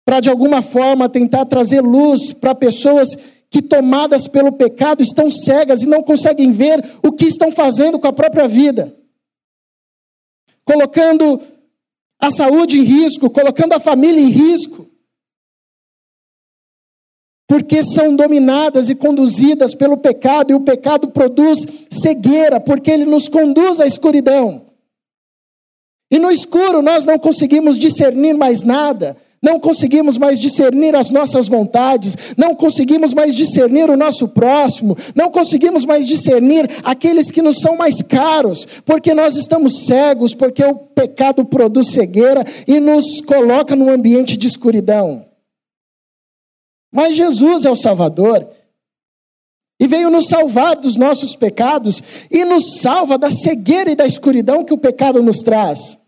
para 0.04 0.20
de 0.20 0.28
alguma 0.28 0.60
forma 0.60 1.08
tentar 1.08 1.46
trazer 1.46 1.80
luz 1.80 2.32
para 2.32 2.54
pessoas 2.54 3.16
que, 3.48 3.62
tomadas 3.62 4.26
pelo 4.26 4.52
pecado, 4.52 5.02
estão 5.02 5.30
cegas 5.30 5.82
e 5.82 5.86
não 5.86 6.02
conseguem 6.02 6.52
ver 6.52 6.84
o 7.02 7.12
que 7.12 7.26
estão 7.26 7.50
fazendo 7.50 7.98
com 7.98 8.06
a 8.06 8.12
própria 8.12 8.46
vida, 8.46 8.94
colocando 10.64 11.40
a 12.18 12.30
saúde 12.30 12.78
em 12.78 12.82
risco, 12.82 13.30
colocando 13.30 13.72
a 13.72 13.80
família 13.80 14.20
em 14.20 14.30
risco, 14.30 14.89
porque 17.50 17.82
são 17.82 18.14
dominadas 18.14 18.90
e 18.90 18.94
conduzidas 18.94 19.74
pelo 19.74 19.96
pecado, 19.96 20.52
e 20.52 20.54
o 20.54 20.60
pecado 20.60 21.08
produz 21.08 21.66
cegueira, 21.90 22.60
porque 22.60 22.88
ele 22.88 23.04
nos 23.04 23.28
conduz 23.28 23.80
à 23.80 23.86
escuridão. 23.88 24.66
E 26.08 26.20
no 26.20 26.30
escuro 26.30 26.80
nós 26.80 27.04
não 27.04 27.18
conseguimos 27.18 27.76
discernir 27.76 28.34
mais 28.34 28.62
nada, 28.62 29.16
não 29.42 29.58
conseguimos 29.58 30.16
mais 30.16 30.38
discernir 30.38 30.94
as 30.94 31.10
nossas 31.10 31.48
vontades, 31.48 32.16
não 32.36 32.54
conseguimos 32.54 33.12
mais 33.12 33.34
discernir 33.34 33.90
o 33.90 33.96
nosso 33.96 34.28
próximo, 34.28 34.96
não 35.16 35.28
conseguimos 35.28 35.84
mais 35.84 36.06
discernir 36.06 36.70
aqueles 36.84 37.32
que 37.32 37.42
nos 37.42 37.58
são 37.58 37.76
mais 37.76 38.00
caros, 38.00 38.64
porque 38.84 39.12
nós 39.12 39.34
estamos 39.34 39.86
cegos, 39.86 40.34
porque 40.34 40.62
o 40.62 40.76
pecado 40.76 41.44
produz 41.44 41.88
cegueira 41.88 42.44
e 42.68 42.78
nos 42.78 43.20
coloca 43.20 43.74
num 43.74 43.90
ambiente 43.90 44.36
de 44.36 44.46
escuridão. 44.46 45.29
Mas 46.92 47.16
Jesus 47.16 47.64
é 47.64 47.70
o 47.70 47.76
Salvador, 47.76 48.48
e 49.80 49.86
veio 49.86 50.10
nos 50.10 50.28
salvar 50.28 50.76
dos 50.76 50.96
nossos 50.96 51.34
pecados 51.34 52.02
e 52.30 52.44
nos 52.44 52.80
salva 52.80 53.16
da 53.16 53.30
cegueira 53.30 53.90
e 53.90 53.96
da 53.96 54.06
escuridão 54.06 54.62
que 54.62 54.74
o 54.74 54.78
pecado 54.78 55.22
nos 55.22 55.38
traz. 55.38 55.98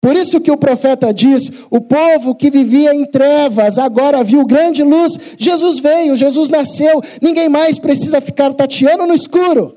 Por 0.00 0.14
isso 0.14 0.40
que 0.40 0.52
o 0.52 0.56
profeta 0.56 1.12
diz: 1.12 1.50
o 1.68 1.80
povo 1.80 2.32
que 2.32 2.48
vivia 2.48 2.94
em 2.94 3.04
trevas 3.04 3.76
agora 3.76 4.22
viu 4.22 4.46
grande 4.46 4.84
luz. 4.84 5.18
Jesus 5.36 5.80
veio, 5.80 6.14
Jesus 6.14 6.48
nasceu. 6.48 7.02
Ninguém 7.20 7.48
mais 7.48 7.76
precisa 7.76 8.20
ficar 8.20 8.54
tateando 8.54 9.04
no 9.04 9.14
escuro. 9.14 9.76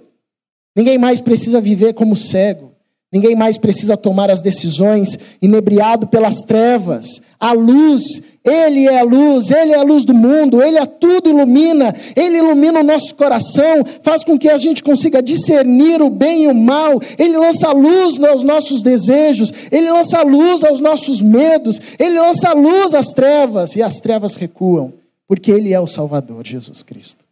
Ninguém 0.75 0.99
mais 0.99 1.19
precisa 1.19 1.59
viver 1.59 1.93
como 1.93 2.15
cego. 2.15 2.75
Ninguém 3.11 3.35
mais 3.35 3.57
precisa 3.57 3.97
tomar 3.97 4.29
as 4.29 4.41
decisões 4.41 5.17
inebriado 5.41 6.07
pelas 6.07 6.43
trevas. 6.43 7.21
A 7.39 7.53
luz 7.53 8.21
ele 8.43 8.87
é 8.87 8.99
a 8.99 9.03
luz, 9.03 9.51
Ele 9.51 9.73
é 9.73 9.75
a 9.75 9.83
luz 9.83 10.05
do 10.05 10.13
mundo, 10.13 10.61
Ele 10.61 10.77
a 10.77 10.85
tudo 10.85 11.29
ilumina, 11.29 11.93
Ele 12.15 12.37
ilumina 12.37 12.79
o 12.79 12.83
nosso 12.83 13.13
coração, 13.13 13.83
faz 14.01 14.23
com 14.23 14.39
que 14.39 14.49
a 14.49 14.57
gente 14.57 14.81
consiga 14.81 15.21
discernir 15.21 16.01
o 16.01 16.09
bem 16.09 16.45
e 16.45 16.47
o 16.47 16.55
mal, 16.55 16.99
Ele 17.17 17.37
lança 17.37 17.71
luz 17.71 18.21
aos 18.23 18.43
nossos 18.43 18.81
desejos, 18.81 19.51
Ele 19.71 19.91
lança 19.91 20.23
luz 20.23 20.63
aos 20.63 20.79
nossos 20.79 21.21
medos, 21.21 21.79
Ele 21.99 22.19
lança 22.19 22.53
luz 22.53 22.95
às 22.95 23.07
trevas 23.07 23.75
e 23.75 23.83
as 23.83 23.99
trevas 23.99 24.35
recuam, 24.35 24.93
porque 25.27 25.51
Ele 25.51 25.73
é 25.73 25.79
o 25.79 25.87
Salvador, 25.87 26.45
Jesus 26.47 26.81
Cristo. 26.81 27.25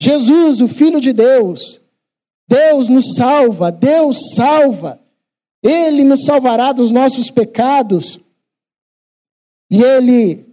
Jesus, 0.00 0.60
o 0.60 0.68
Filho 0.68 1.00
de 1.00 1.12
Deus, 1.12 1.80
Deus 2.48 2.88
nos 2.88 3.14
salva, 3.14 3.70
Deus 3.70 4.34
salva, 4.34 4.98
Ele 5.62 6.02
nos 6.02 6.24
salvará 6.24 6.72
dos 6.72 6.90
nossos 6.90 7.30
pecados. 7.30 8.18
E 9.70 9.82
Ele 9.82 10.46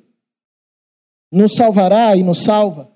nos 1.32 1.56
salvará 1.56 2.16
e 2.16 2.22
nos 2.24 2.44
salva 2.44 2.94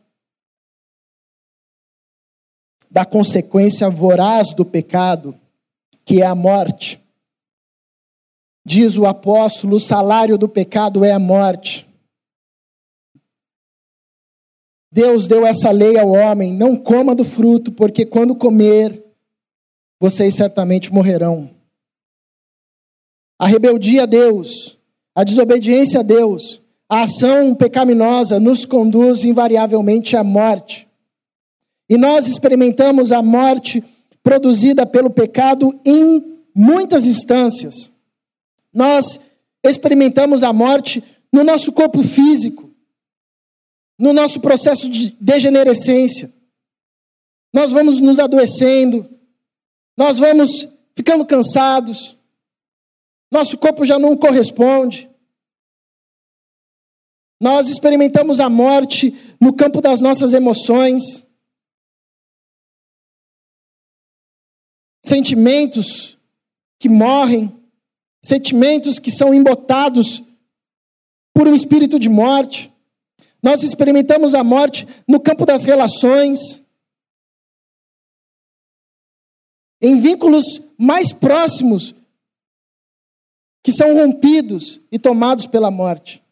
da 2.91 3.06
consequência 3.06 3.89
voraz 3.89 4.54
do 4.54 4.65
pecado, 4.65 5.39
que 6.04 6.21
é 6.21 6.26
a 6.26 6.36
morte. 6.36 7.00
Diz 8.65 8.97
o 8.97 9.06
apóstolo: 9.06 9.78
o 9.78 9.80
salário 9.80 10.38
do 10.38 10.50
pecado 10.50 11.06
é 11.06 11.12
a 11.12 11.19
morte. 11.19 11.88
Deus 14.91 15.28
deu 15.28 15.45
essa 15.45 15.71
lei 15.71 15.97
ao 15.97 16.10
homem: 16.10 16.54
não 16.54 16.75
coma 16.75 17.13
do 17.13 17.25
fruto, 17.25 17.71
porque 17.71 18.06
quando 18.06 18.36
comer, 18.36 19.04
vocês 19.99 20.36
certamente 20.36 20.91
morrerão. 20.93 21.49
A 23.38 23.47
rebeldia 23.47 24.04
a 24.04 24.06
Deus 24.06 24.80
a 25.19 25.23
desobediência 25.25 25.99
a 25.99 26.04
Deus, 26.04 26.62
a 26.88 27.04
ação 27.04 27.54
pecaminosa 27.54 28.39
nos 28.39 28.65
conduz 28.65 29.25
invariavelmente 29.25 30.15
à 30.15 30.23
morte. 30.23 30.88
E 31.89 31.97
nós 31.97 32.25
experimentamos 32.25 33.12
a 33.12 33.21
morte 33.21 33.84
produzida 34.23 34.86
pelo 34.86 35.10
pecado 35.10 35.78
em 35.86 36.39
muitas 36.56 37.06
instâncias. 37.06 37.91
Nós 38.73 39.19
experimentamos 39.62 40.41
a 40.41 40.54
morte 40.54 41.04
no 41.34 41.43
nosso 41.43 41.73
corpo 41.73 42.02
físico, 42.02 42.68
no 44.00 44.14
nosso 44.14 44.40
processo 44.40 44.90
de 44.90 45.12
degenerescência. 45.20 46.34
Nós 47.54 47.72
vamos 47.72 48.00
nos 48.00 48.18
adoecendo, 48.18 49.08
nós 49.98 50.18
vamos 50.18 50.68
ficando 50.96 51.26
cansados, 51.26 52.18
nosso 53.32 53.58
corpo 53.58 53.84
já 53.84 54.00
não 54.00 54.16
corresponde. 54.16 55.10
Nós 57.42 57.68
experimentamos 57.68 58.40
a 58.40 58.50
morte 58.50 59.14
no 59.40 59.54
campo 59.54 59.82
das 59.82 60.00
nossas 60.00 60.34
emoções. 60.34 61.26
Sentimentos 65.06 66.18
que 66.80 66.90
morrem, 66.90 67.54
sentimentos 68.24 69.00
que 69.00 69.12
são 69.12 69.34
embotados 69.34 70.22
por 71.34 71.48
um 71.48 71.56
espírito 71.56 71.98
de 71.98 72.10
morte. 72.10 72.74
Nós 73.41 73.63
experimentamos 73.63 74.34
a 74.36 74.43
morte 74.43 74.88
no 75.08 75.19
campo 75.19 75.45
das 75.45 75.65
relações, 75.65 76.62
em 79.82 79.99
vínculos 79.99 80.62
mais 80.78 81.13
próximos 81.13 81.95
que 83.63 83.71
são 83.71 83.93
rompidos 83.93 84.80
e 84.91 84.99
tomados 84.99 85.45
pela 85.45 85.71
morte. 85.71 86.23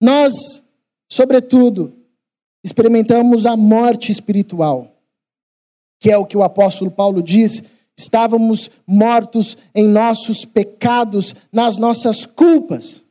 Nós, 0.00 0.62
sobretudo, 1.10 1.94
experimentamos 2.62 3.46
a 3.46 3.56
morte 3.56 4.12
espiritual, 4.12 4.92
que 6.00 6.10
é 6.10 6.18
o 6.18 6.26
que 6.26 6.36
o 6.36 6.42
apóstolo 6.42 6.90
Paulo 6.90 7.22
diz, 7.22 7.62
estávamos 7.96 8.70
mortos 8.86 9.56
em 9.74 9.86
nossos 9.86 10.44
pecados, 10.44 11.34
nas 11.50 11.78
nossas 11.78 12.26
culpas. 12.26 13.02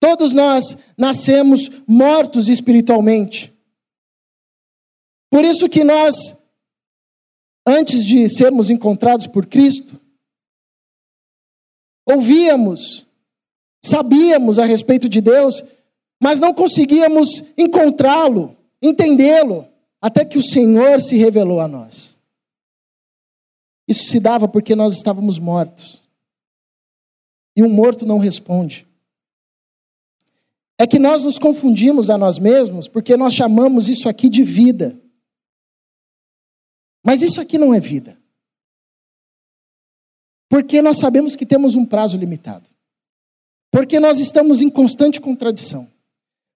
Todos 0.00 0.32
nós 0.32 0.76
nascemos 0.96 1.68
mortos 1.86 2.48
espiritualmente. 2.48 3.52
Por 5.30 5.44
isso 5.44 5.68
que 5.68 5.84
nós, 5.84 6.36
antes 7.66 8.04
de 8.04 8.28
sermos 8.28 8.70
encontrados 8.70 9.26
por 9.26 9.46
Cristo, 9.46 10.00
ouvíamos, 12.08 13.06
sabíamos 13.84 14.58
a 14.58 14.64
respeito 14.64 15.08
de 15.08 15.20
Deus, 15.20 15.62
mas 16.22 16.40
não 16.40 16.54
conseguíamos 16.54 17.42
encontrá-lo, 17.56 18.56
entendê-lo, 18.80 19.68
até 20.00 20.24
que 20.24 20.38
o 20.38 20.42
Senhor 20.42 21.00
se 21.00 21.16
revelou 21.16 21.60
a 21.60 21.68
nós. 21.68 22.16
Isso 23.86 24.04
se 24.04 24.20
dava 24.20 24.46
porque 24.48 24.74
nós 24.74 24.94
estávamos 24.94 25.38
mortos. 25.38 26.00
E 27.56 27.62
um 27.62 27.68
morto 27.68 28.06
não 28.06 28.18
responde. 28.18 28.87
É 30.78 30.86
que 30.86 30.98
nós 30.98 31.24
nos 31.24 31.38
confundimos 31.38 32.08
a 32.08 32.16
nós 32.16 32.38
mesmos 32.38 32.86
porque 32.86 33.16
nós 33.16 33.34
chamamos 33.34 33.88
isso 33.88 34.08
aqui 34.08 34.28
de 34.28 34.44
vida. 34.44 34.98
Mas 37.04 37.20
isso 37.20 37.40
aqui 37.40 37.58
não 37.58 37.74
é 37.74 37.80
vida. 37.80 38.16
Porque 40.48 40.80
nós 40.80 40.98
sabemos 40.98 41.34
que 41.34 41.44
temos 41.44 41.74
um 41.74 41.84
prazo 41.84 42.16
limitado. 42.16 42.68
Porque 43.70 43.98
nós 43.98 44.18
estamos 44.18 44.62
em 44.62 44.70
constante 44.70 45.20
contradição. 45.20 45.90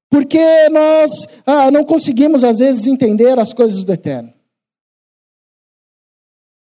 Porque 0.09 0.69
nós 0.69 1.11
ah, 1.45 1.71
não 1.71 1.85
conseguimos, 1.85 2.45
às 2.45 2.59
vezes, 2.59 2.87
entender 2.87 3.39
as 3.39 3.53
coisas 3.53 3.83
do 3.83 3.93
eterno. 3.93 4.33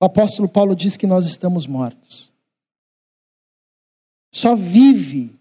O 0.00 0.04
apóstolo 0.04 0.48
Paulo 0.48 0.74
diz 0.74 0.96
que 0.96 1.06
nós 1.06 1.26
estamos 1.26 1.66
mortos. 1.66 2.32
Só 4.32 4.56
vive 4.56 5.38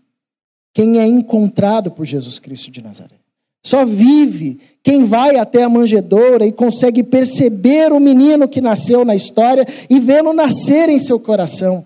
quem 0.73 0.99
é 0.99 1.05
encontrado 1.05 1.91
por 1.91 2.05
Jesus 2.05 2.39
Cristo 2.39 2.71
de 2.71 2.81
Nazaré. 2.81 3.21
Só 3.63 3.85
vive 3.85 4.59
quem 4.81 5.03
vai 5.03 5.37
até 5.37 5.63
a 5.63 5.69
manjedoura 5.69 6.45
e 6.45 6.51
consegue 6.51 7.03
perceber 7.03 7.93
o 7.93 7.99
menino 7.99 8.47
que 8.47 8.59
nasceu 8.59 9.05
na 9.05 9.15
história 9.15 9.65
e 9.89 9.99
vê-lo 9.99 10.33
nascer 10.33 10.89
em 10.89 10.97
seu 10.97 11.19
coração. 11.19 11.85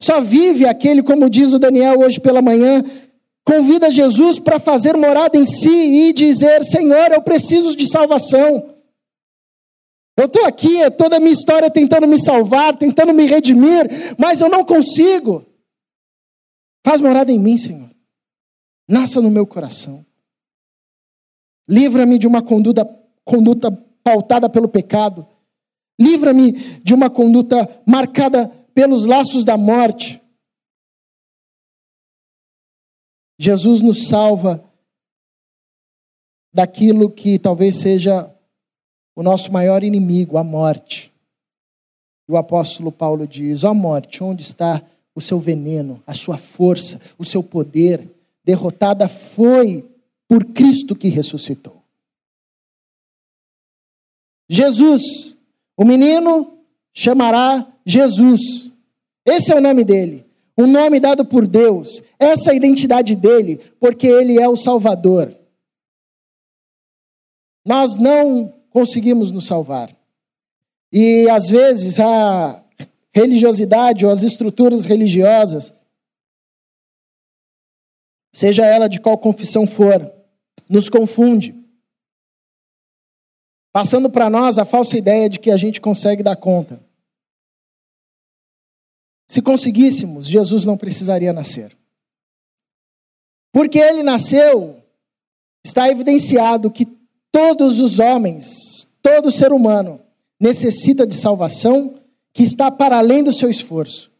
Só 0.00 0.20
vive 0.20 0.66
aquele, 0.66 1.02
como 1.02 1.30
diz 1.30 1.52
o 1.52 1.58
Daniel 1.58 2.00
hoje 2.00 2.20
pela 2.20 2.42
manhã, 2.42 2.84
convida 3.46 3.90
Jesus 3.90 4.38
para 4.38 4.58
fazer 4.58 4.96
morada 4.96 5.38
em 5.38 5.46
si 5.46 5.70
e 5.70 6.12
dizer: 6.12 6.62
Senhor, 6.64 7.10
eu 7.12 7.22
preciso 7.22 7.74
de 7.74 7.88
salvação. 7.88 8.70
Eu 10.18 10.26
estou 10.26 10.44
aqui, 10.44 10.90
toda 10.98 11.16
a 11.16 11.20
minha 11.20 11.32
história 11.32 11.70
tentando 11.70 12.06
me 12.06 12.20
salvar, 12.20 12.76
tentando 12.76 13.14
me 13.14 13.24
redimir, 13.24 14.14
mas 14.18 14.42
eu 14.42 14.48
não 14.50 14.62
consigo. 14.62 15.46
Faz 16.84 17.00
morada 17.00 17.32
em 17.32 17.38
mim, 17.38 17.56
Senhor. 17.56 17.91
Nasça 18.88 19.20
no 19.20 19.30
meu 19.30 19.46
coração. 19.46 20.04
Livra-me 21.68 22.18
de 22.18 22.26
uma 22.26 22.42
conduta, 22.42 22.84
conduta 23.24 23.70
pautada 24.02 24.48
pelo 24.48 24.68
pecado. 24.68 25.26
Livra-me 25.98 26.52
de 26.80 26.94
uma 26.94 27.08
conduta 27.08 27.68
marcada 27.86 28.48
pelos 28.74 29.06
laços 29.06 29.44
da 29.44 29.56
morte. 29.56 30.20
Jesus 33.38 33.80
nos 33.80 34.06
salva 34.06 34.62
daquilo 36.52 37.10
que 37.10 37.38
talvez 37.38 37.76
seja 37.76 38.32
o 39.16 39.22
nosso 39.22 39.52
maior 39.52 39.82
inimigo, 39.82 40.36
a 40.36 40.44
morte. 40.44 41.12
E 42.28 42.32
o 42.32 42.36
apóstolo 42.36 42.92
Paulo 42.92 43.26
diz: 43.26 43.64
Ó 43.64 43.70
oh 43.70 43.74
morte, 43.74 44.22
onde 44.22 44.42
está 44.42 44.82
o 45.14 45.20
seu 45.20 45.38
veneno, 45.38 46.02
a 46.06 46.14
sua 46.14 46.38
força, 46.38 47.00
o 47.18 47.24
seu 47.24 47.42
poder? 47.42 48.08
Derrotada 48.44 49.08
foi 49.08 49.88
por 50.28 50.44
Cristo 50.46 50.96
que 50.96 51.08
ressuscitou. 51.08 51.82
Jesus, 54.48 55.36
o 55.76 55.84
menino 55.84 56.58
chamará 56.92 57.66
Jesus. 57.86 58.72
Esse 59.24 59.52
é 59.52 59.56
o 59.56 59.60
nome 59.60 59.84
dele. 59.84 60.26
Um 60.56 60.66
nome 60.66 61.00
dado 61.00 61.24
por 61.24 61.46
Deus. 61.46 62.02
Essa 62.18 62.50
é 62.50 62.52
a 62.52 62.56
identidade 62.56 63.16
dele, 63.16 63.60
porque 63.80 64.06
ele 64.06 64.38
é 64.38 64.48
o 64.48 64.56
Salvador. 64.56 65.34
Nós 67.64 67.96
não 67.96 68.52
conseguimos 68.70 69.30
nos 69.30 69.46
salvar. 69.46 69.90
E 70.92 71.28
às 71.30 71.48
vezes 71.48 71.98
a 72.00 72.62
religiosidade 73.14 74.04
ou 74.04 74.12
as 74.12 74.22
estruturas 74.22 74.84
religiosas, 74.84 75.72
seja 78.32 78.64
ela 78.64 78.88
de 78.88 78.98
qual 78.98 79.18
confissão 79.18 79.66
for, 79.66 80.10
nos 80.68 80.88
confunde, 80.88 81.54
passando 83.72 84.10
para 84.10 84.30
nós 84.30 84.58
a 84.58 84.64
falsa 84.64 84.96
ideia 84.96 85.28
de 85.28 85.38
que 85.38 85.50
a 85.50 85.56
gente 85.56 85.80
consegue 85.80 86.22
dar 86.22 86.36
conta. 86.36 86.80
Se 89.28 89.40
conseguíssemos, 89.40 90.26
Jesus 90.26 90.64
não 90.64 90.76
precisaria 90.76 91.32
nascer. 91.32 91.76
Porque 93.50 93.78
ele 93.78 94.02
nasceu, 94.02 94.82
está 95.64 95.88
evidenciado 95.88 96.70
que 96.70 96.86
todos 97.30 97.80
os 97.80 97.98
homens, 97.98 98.86
todo 99.00 99.32
ser 99.32 99.52
humano, 99.52 100.00
necessita 100.38 101.06
de 101.06 101.14
salvação 101.14 101.94
que 102.32 102.42
está 102.42 102.70
para 102.70 102.98
além 102.98 103.24
do 103.24 103.32
seu 103.32 103.48
esforço. 103.48 104.11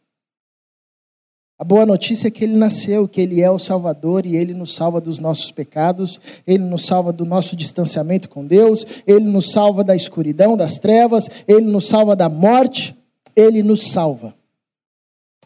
A 1.63 1.65
boa 1.65 1.85
notícia 1.85 2.27
é 2.27 2.29
que 2.29 2.43
ele 2.43 2.57
nasceu, 2.57 3.07
que 3.07 3.21
ele 3.21 3.39
é 3.39 3.49
o 3.49 3.57
Salvador 3.57 4.25
e 4.25 4.35
ele 4.35 4.53
nos 4.53 4.75
salva 4.75 4.99
dos 4.99 5.17
nossos 5.17 5.49
pecados, 5.49 6.19
ele 6.45 6.65
nos 6.65 6.85
salva 6.85 7.13
do 7.13 7.23
nosso 7.23 7.55
distanciamento 7.55 8.27
com 8.27 8.45
Deus, 8.45 8.85
ele 9.07 9.23
nos 9.23 9.53
salva 9.53 9.81
da 9.81 9.95
escuridão, 9.95 10.57
das 10.57 10.77
trevas, 10.77 11.29
ele 11.47 11.71
nos 11.71 11.87
salva 11.87 12.17
da 12.17 12.27
morte, 12.27 12.93
ele 13.33 13.63
nos 13.63 13.87
salva. 13.93 14.35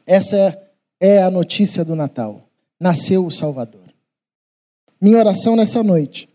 Essa 0.08 0.60
é 1.00 1.22
a 1.22 1.30
notícia 1.30 1.86
do 1.86 1.96
Natal. 1.96 2.50
Nasceu 2.80 3.24
o 3.24 3.30
Salvador. 3.30 3.94
Minha 5.00 5.20
oração 5.20 5.56
nessa 5.56 5.84
noite 5.84 6.28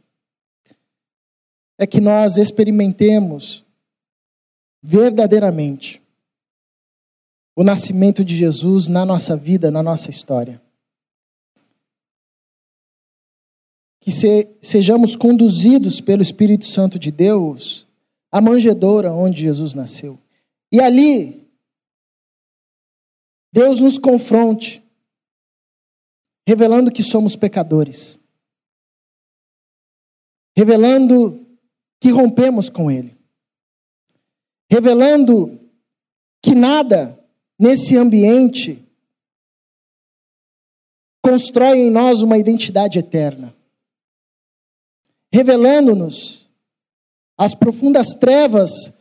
é 1.76 1.88
que 1.88 2.00
nós 2.00 2.36
experimentemos 2.36 3.64
verdadeiramente 4.80 6.01
o 7.54 7.62
nascimento 7.62 8.24
de 8.24 8.34
Jesus 8.34 8.88
na 8.88 9.04
nossa 9.04 9.36
vida, 9.36 9.70
na 9.70 9.82
nossa 9.82 10.10
história. 10.10 10.60
Que 14.00 14.10
se, 14.10 14.48
sejamos 14.60 15.14
conduzidos 15.14 16.00
pelo 16.00 16.22
Espírito 16.22 16.64
Santo 16.64 16.98
de 16.98 17.10
Deus 17.10 17.86
à 18.30 18.40
manjedoura 18.40 19.12
onde 19.12 19.42
Jesus 19.42 19.74
nasceu. 19.74 20.18
E 20.72 20.80
ali, 20.80 21.46
Deus 23.52 23.78
nos 23.78 23.98
confronte, 23.98 24.82
revelando 26.48 26.90
que 26.90 27.02
somos 27.02 27.36
pecadores, 27.36 28.18
revelando 30.56 31.46
que 32.00 32.10
rompemos 32.10 32.70
com 32.70 32.90
Ele, 32.90 33.16
revelando 34.70 35.60
que 36.42 36.54
nada 36.54 37.21
nesse 37.62 37.96
ambiente, 37.96 38.84
constrói 41.22 41.78
em 41.78 41.90
nós 41.92 42.20
uma 42.20 42.36
identidade 42.36 42.98
eterna, 42.98 43.54
revelando-nos 45.32 46.50
as 47.38 47.54
profundas 47.54 48.14
trevas 48.14 48.92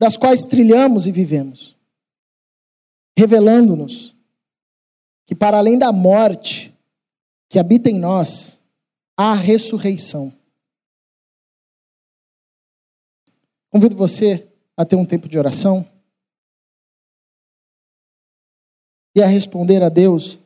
das 0.00 0.16
quais 0.16 0.44
trilhamos 0.44 1.06
e 1.06 1.12
vivemos, 1.12 1.76
revelando-nos 3.16 4.16
que, 5.24 5.36
para 5.36 5.58
além 5.58 5.78
da 5.78 5.92
morte 5.92 6.76
que 7.48 7.56
habita 7.56 7.88
em 7.88 8.00
nós, 8.00 8.58
há 9.16 9.32
ressurreição. 9.34 10.36
Convido 13.70 13.94
você 13.94 14.44
a 14.76 14.84
ter 14.84 14.96
um 14.96 15.06
tempo 15.06 15.28
de 15.28 15.38
oração. 15.38 15.91
E 19.14 19.22
a 19.22 19.26
responder 19.26 19.82
a 19.82 19.88
Deus 19.88 20.38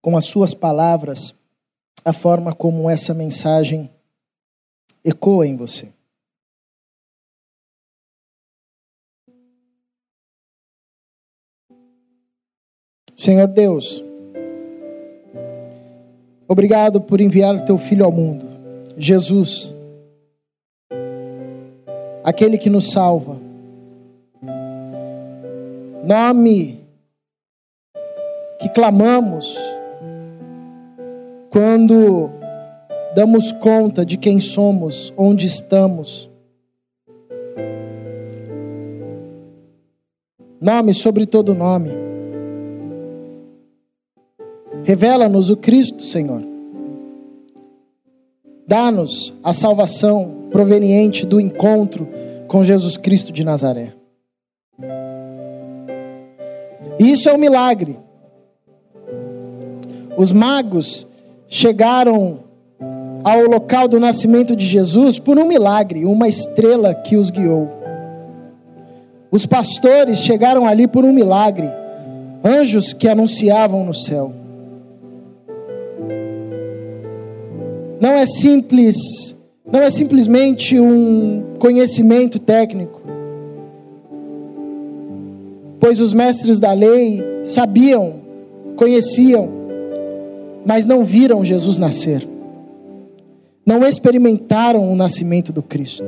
com 0.00 0.16
as 0.16 0.24
suas 0.24 0.54
palavras 0.54 1.34
a 2.04 2.12
forma 2.12 2.54
como 2.54 2.88
essa 2.88 3.12
mensagem 3.12 3.90
ecoa 5.04 5.46
em 5.46 5.56
você. 5.56 5.92
Senhor 13.14 13.48
Deus, 13.48 14.02
obrigado 16.46 17.00
por 17.00 17.20
enviar 17.20 17.64
teu 17.64 17.76
filho 17.76 18.04
ao 18.04 18.12
mundo, 18.12 18.46
Jesus, 18.96 19.74
aquele 22.22 22.56
que 22.56 22.70
nos 22.70 22.92
salva 22.92 23.47
nome 26.08 26.80
que 28.58 28.70
clamamos 28.70 29.54
quando 31.50 32.30
damos 33.14 33.52
conta 33.52 34.06
de 34.06 34.16
quem 34.16 34.40
somos, 34.40 35.12
onde 35.18 35.46
estamos. 35.46 36.30
Nome 40.58 40.94
sobre 40.94 41.26
todo 41.26 41.54
nome. 41.54 41.90
Revela-nos 44.84 45.50
o 45.50 45.58
Cristo, 45.58 46.02
Senhor. 46.02 46.42
Dá-nos 48.66 49.34
a 49.44 49.52
salvação 49.52 50.48
proveniente 50.50 51.26
do 51.26 51.38
encontro 51.38 52.08
com 52.46 52.64
Jesus 52.64 52.96
Cristo 52.96 53.30
de 53.30 53.44
Nazaré. 53.44 53.92
Isso 56.98 57.28
é 57.28 57.32
um 57.32 57.38
milagre. 57.38 57.96
Os 60.16 60.32
magos 60.32 61.06
chegaram 61.48 62.40
ao 63.22 63.42
local 63.42 63.86
do 63.86 64.00
nascimento 64.00 64.56
de 64.56 64.66
Jesus 64.66 65.18
por 65.18 65.38
um 65.38 65.46
milagre, 65.46 66.04
uma 66.04 66.26
estrela 66.26 66.94
que 66.94 67.16
os 67.16 67.30
guiou. 67.30 67.68
Os 69.30 69.46
pastores 69.46 70.18
chegaram 70.20 70.66
ali 70.66 70.88
por 70.88 71.04
um 71.04 71.12
milagre, 71.12 71.70
anjos 72.44 72.92
que 72.92 73.08
anunciavam 73.08 73.84
no 73.84 73.94
céu. 73.94 74.32
Não 78.00 78.12
é 78.12 78.26
simples, 78.26 79.36
não 79.70 79.80
é 79.80 79.90
simplesmente 79.90 80.78
um 80.80 81.56
conhecimento 81.58 82.38
técnico 82.38 82.98
pois 85.88 86.00
os 86.00 86.12
mestres 86.12 86.60
da 86.60 86.74
lei 86.74 87.24
sabiam, 87.46 88.16
conheciam, 88.76 89.48
mas 90.62 90.84
não 90.84 91.02
viram 91.02 91.42
Jesus 91.42 91.78
nascer. 91.78 92.28
Não 93.64 93.82
experimentaram 93.82 94.92
o 94.92 94.94
nascimento 94.94 95.50
do 95.50 95.62
Cristo. 95.62 96.04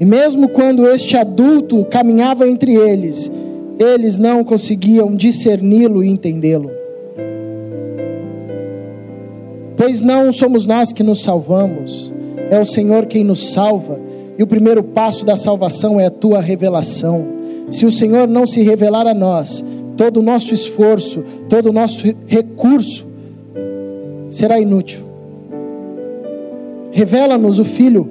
E 0.00 0.04
mesmo 0.04 0.48
quando 0.48 0.84
este 0.88 1.16
adulto 1.16 1.84
caminhava 1.84 2.48
entre 2.48 2.74
eles, 2.74 3.30
eles 3.78 4.18
não 4.18 4.42
conseguiam 4.42 5.14
discerni-lo 5.14 6.02
e 6.02 6.10
entendê-lo. 6.10 6.72
Pois 9.76 10.02
não 10.02 10.32
somos 10.32 10.66
nós 10.66 10.92
que 10.92 11.04
nos 11.04 11.22
salvamos, 11.22 12.12
é 12.50 12.58
o 12.58 12.66
Senhor 12.66 13.06
quem 13.06 13.22
nos 13.22 13.52
salva, 13.52 14.00
e 14.36 14.42
o 14.42 14.46
primeiro 14.48 14.82
passo 14.82 15.24
da 15.24 15.36
salvação 15.36 16.00
é 16.00 16.06
a 16.06 16.10
tua 16.10 16.40
revelação. 16.40 17.41
Se 17.70 17.86
o 17.86 17.92
Senhor 17.92 18.28
não 18.28 18.46
se 18.46 18.62
revelar 18.62 19.06
a 19.06 19.14
nós, 19.14 19.64
todo 19.96 20.18
o 20.18 20.22
nosso 20.22 20.52
esforço, 20.52 21.24
todo 21.48 21.70
o 21.70 21.72
nosso 21.72 22.04
recurso 22.26 23.06
será 24.30 24.58
inútil. 24.58 25.04
Revela-nos 26.90 27.58
o 27.58 27.64
Filho. 27.64 28.08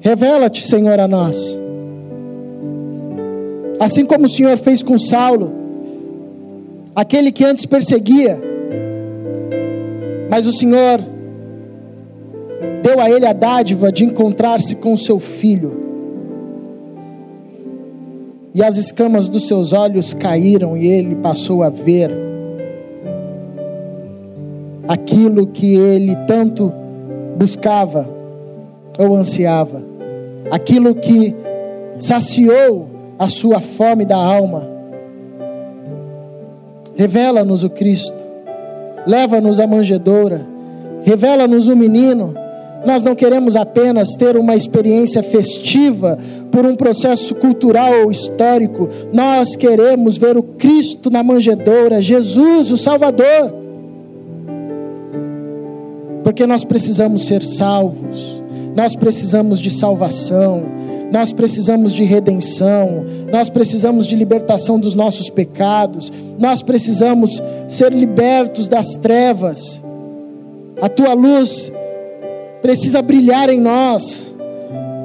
Revela-te, 0.00 0.66
Senhor, 0.66 0.98
a 0.98 1.08
nós. 1.08 1.58
Assim 3.78 4.04
como 4.04 4.26
o 4.26 4.28
Senhor 4.28 4.56
fez 4.56 4.82
com 4.82 4.98
Saulo, 4.98 5.52
aquele 6.94 7.30
que 7.30 7.44
antes 7.44 7.66
perseguia, 7.66 8.40
mas 10.30 10.46
o 10.46 10.52
Senhor 10.52 11.00
deu 12.82 13.00
a 13.00 13.10
ele 13.10 13.26
a 13.26 13.32
dádiva 13.32 13.92
de 13.92 14.04
encontrar-se 14.04 14.74
com 14.76 14.96
seu 14.96 15.20
filho. 15.20 15.87
E 18.58 18.64
as 18.64 18.76
escamas 18.76 19.28
dos 19.28 19.46
seus 19.46 19.72
olhos 19.72 20.12
caíram 20.12 20.76
e 20.76 20.84
ele 20.88 21.14
passou 21.14 21.62
a 21.62 21.70
ver 21.70 22.10
aquilo 24.88 25.46
que 25.46 25.76
ele 25.76 26.16
tanto 26.26 26.72
buscava 27.36 28.08
ou 28.98 29.14
ansiava, 29.14 29.80
aquilo 30.50 30.92
que 30.96 31.36
saciou 32.00 32.88
a 33.16 33.28
sua 33.28 33.60
fome 33.60 34.04
da 34.04 34.16
alma. 34.16 34.68
Revela-nos 36.96 37.62
o 37.62 37.70
Cristo, 37.70 38.18
leva-nos 39.06 39.60
à 39.60 39.68
manjedoura, 39.68 40.44
revela-nos 41.04 41.68
o 41.68 41.76
menino. 41.76 42.34
Nós 42.86 43.02
não 43.02 43.14
queremos 43.14 43.56
apenas 43.56 44.14
ter 44.14 44.36
uma 44.36 44.54
experiência 44.54 45.22
festiva 45.22 46.18
por 46.50 46.64
um 46.64 46.74
processo 46.74 47.34
cultural 47.34 48.04
ou 48.04 48.10
histórico, 48.10 48.88
nós 49.12 49.56
queremos 49.56 50.16
ver 50.16 50.36
o 50.36 50.42
Cristo 50.42 51.10
na 51.10 51.22
manjedoura, 51.22 52.00
Jesus, 52.00 52.70
o 52.70 52.76
Salvador, 52.76 53.52
porque 56.22 56.46
nós 56.46 56.64
precisamos 56.64 57.26
ser 57.26 57.42
salvos, 57.42 58.42
nós 58.76 58.94
precisamos 58.94 59.60
de 59.60 59.70
salvação, 59.70 60.66
nós 61.12 61.32
precisamos 61.32 61.94
de 61.94 62.04
redenção, 62.04 63.04
nós 63.32 63.48
precisamos 63.48 64.06
de 64.06 64.14
libertação 64.14 64.78
dos 64.78 64.94
nossos 64.94 65.30
pecados, 65.30 66.12
nós 66.38 66.62
precisamos 66.62 67.42
ser 67.66 67.92
libertos 67.92 68.68
das 68.68 68.94
trevas. 68.94 69.82
A 70.80 70.88
tua 70.88 71.14
luz 71.14 71.72
precisa 72.60 73.00
brilhar 73.00 73.48
em 73.48 73.60
nós, 73.60 74.34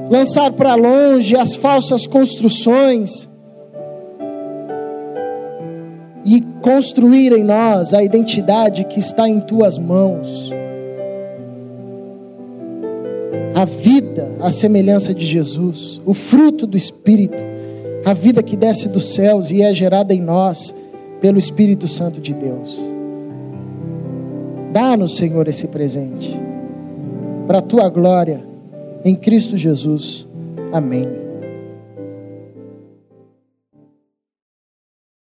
lançar 0.10 0.52
para 0.54 0.76
longe 0.76 1.36
as 1.36 1.56
falsas 1.56 2.08
construções 2.08 3.30
e 6.26 6.42
construir 6.62 7.34
em 7.34 7.44
nós 7.44 7.94
a 7.94 8.04
identidade 8.04 8.86
que 8.86 9.00
está 9.00 9.28
em 9.28 9.40
tuas 9.40 9.78
mãos 9.78 10.52
a 13.56 13.66
vida, 13.66 14.32
a 14.42 14.52
semelhança 14.52 15.14
de 15.14 15.26
Jesus, 15.26 16.02
o 16.06 16.14
fruto 16.14 16.66
do 16.66 16.76
Espírito, 16.76 17.44
a 18.04 18.14
vida 18.14 18.42
que 18.42 18.58
desce 18.58 18.90
dos 18.90 19.14
céus 19.14 19.52
e 19.52 19.62
é 19.62 19.74
gerada 19.74 20.14
em 20.14 20.20
nós 20.20 20.74
pelo 21.22 21.38
Espírito 21.38 21.88
Santo 21.88 22.20
de 22.20 22.34
Deus. 22.34 22.82
Dá-nos, 24.72 25.16
Senhor, 25.16 25.48
esse 25.48 25.68
presente, 25.68 26.38
para 27.48 27.60
a 27.60 27.62
tua 27.62 27.90
glória, 27.90 28.44
em 29.04 29.16
Cristo 29.16 29.58
Jesus. 29.58 30.28
Amém. 30.72 31.23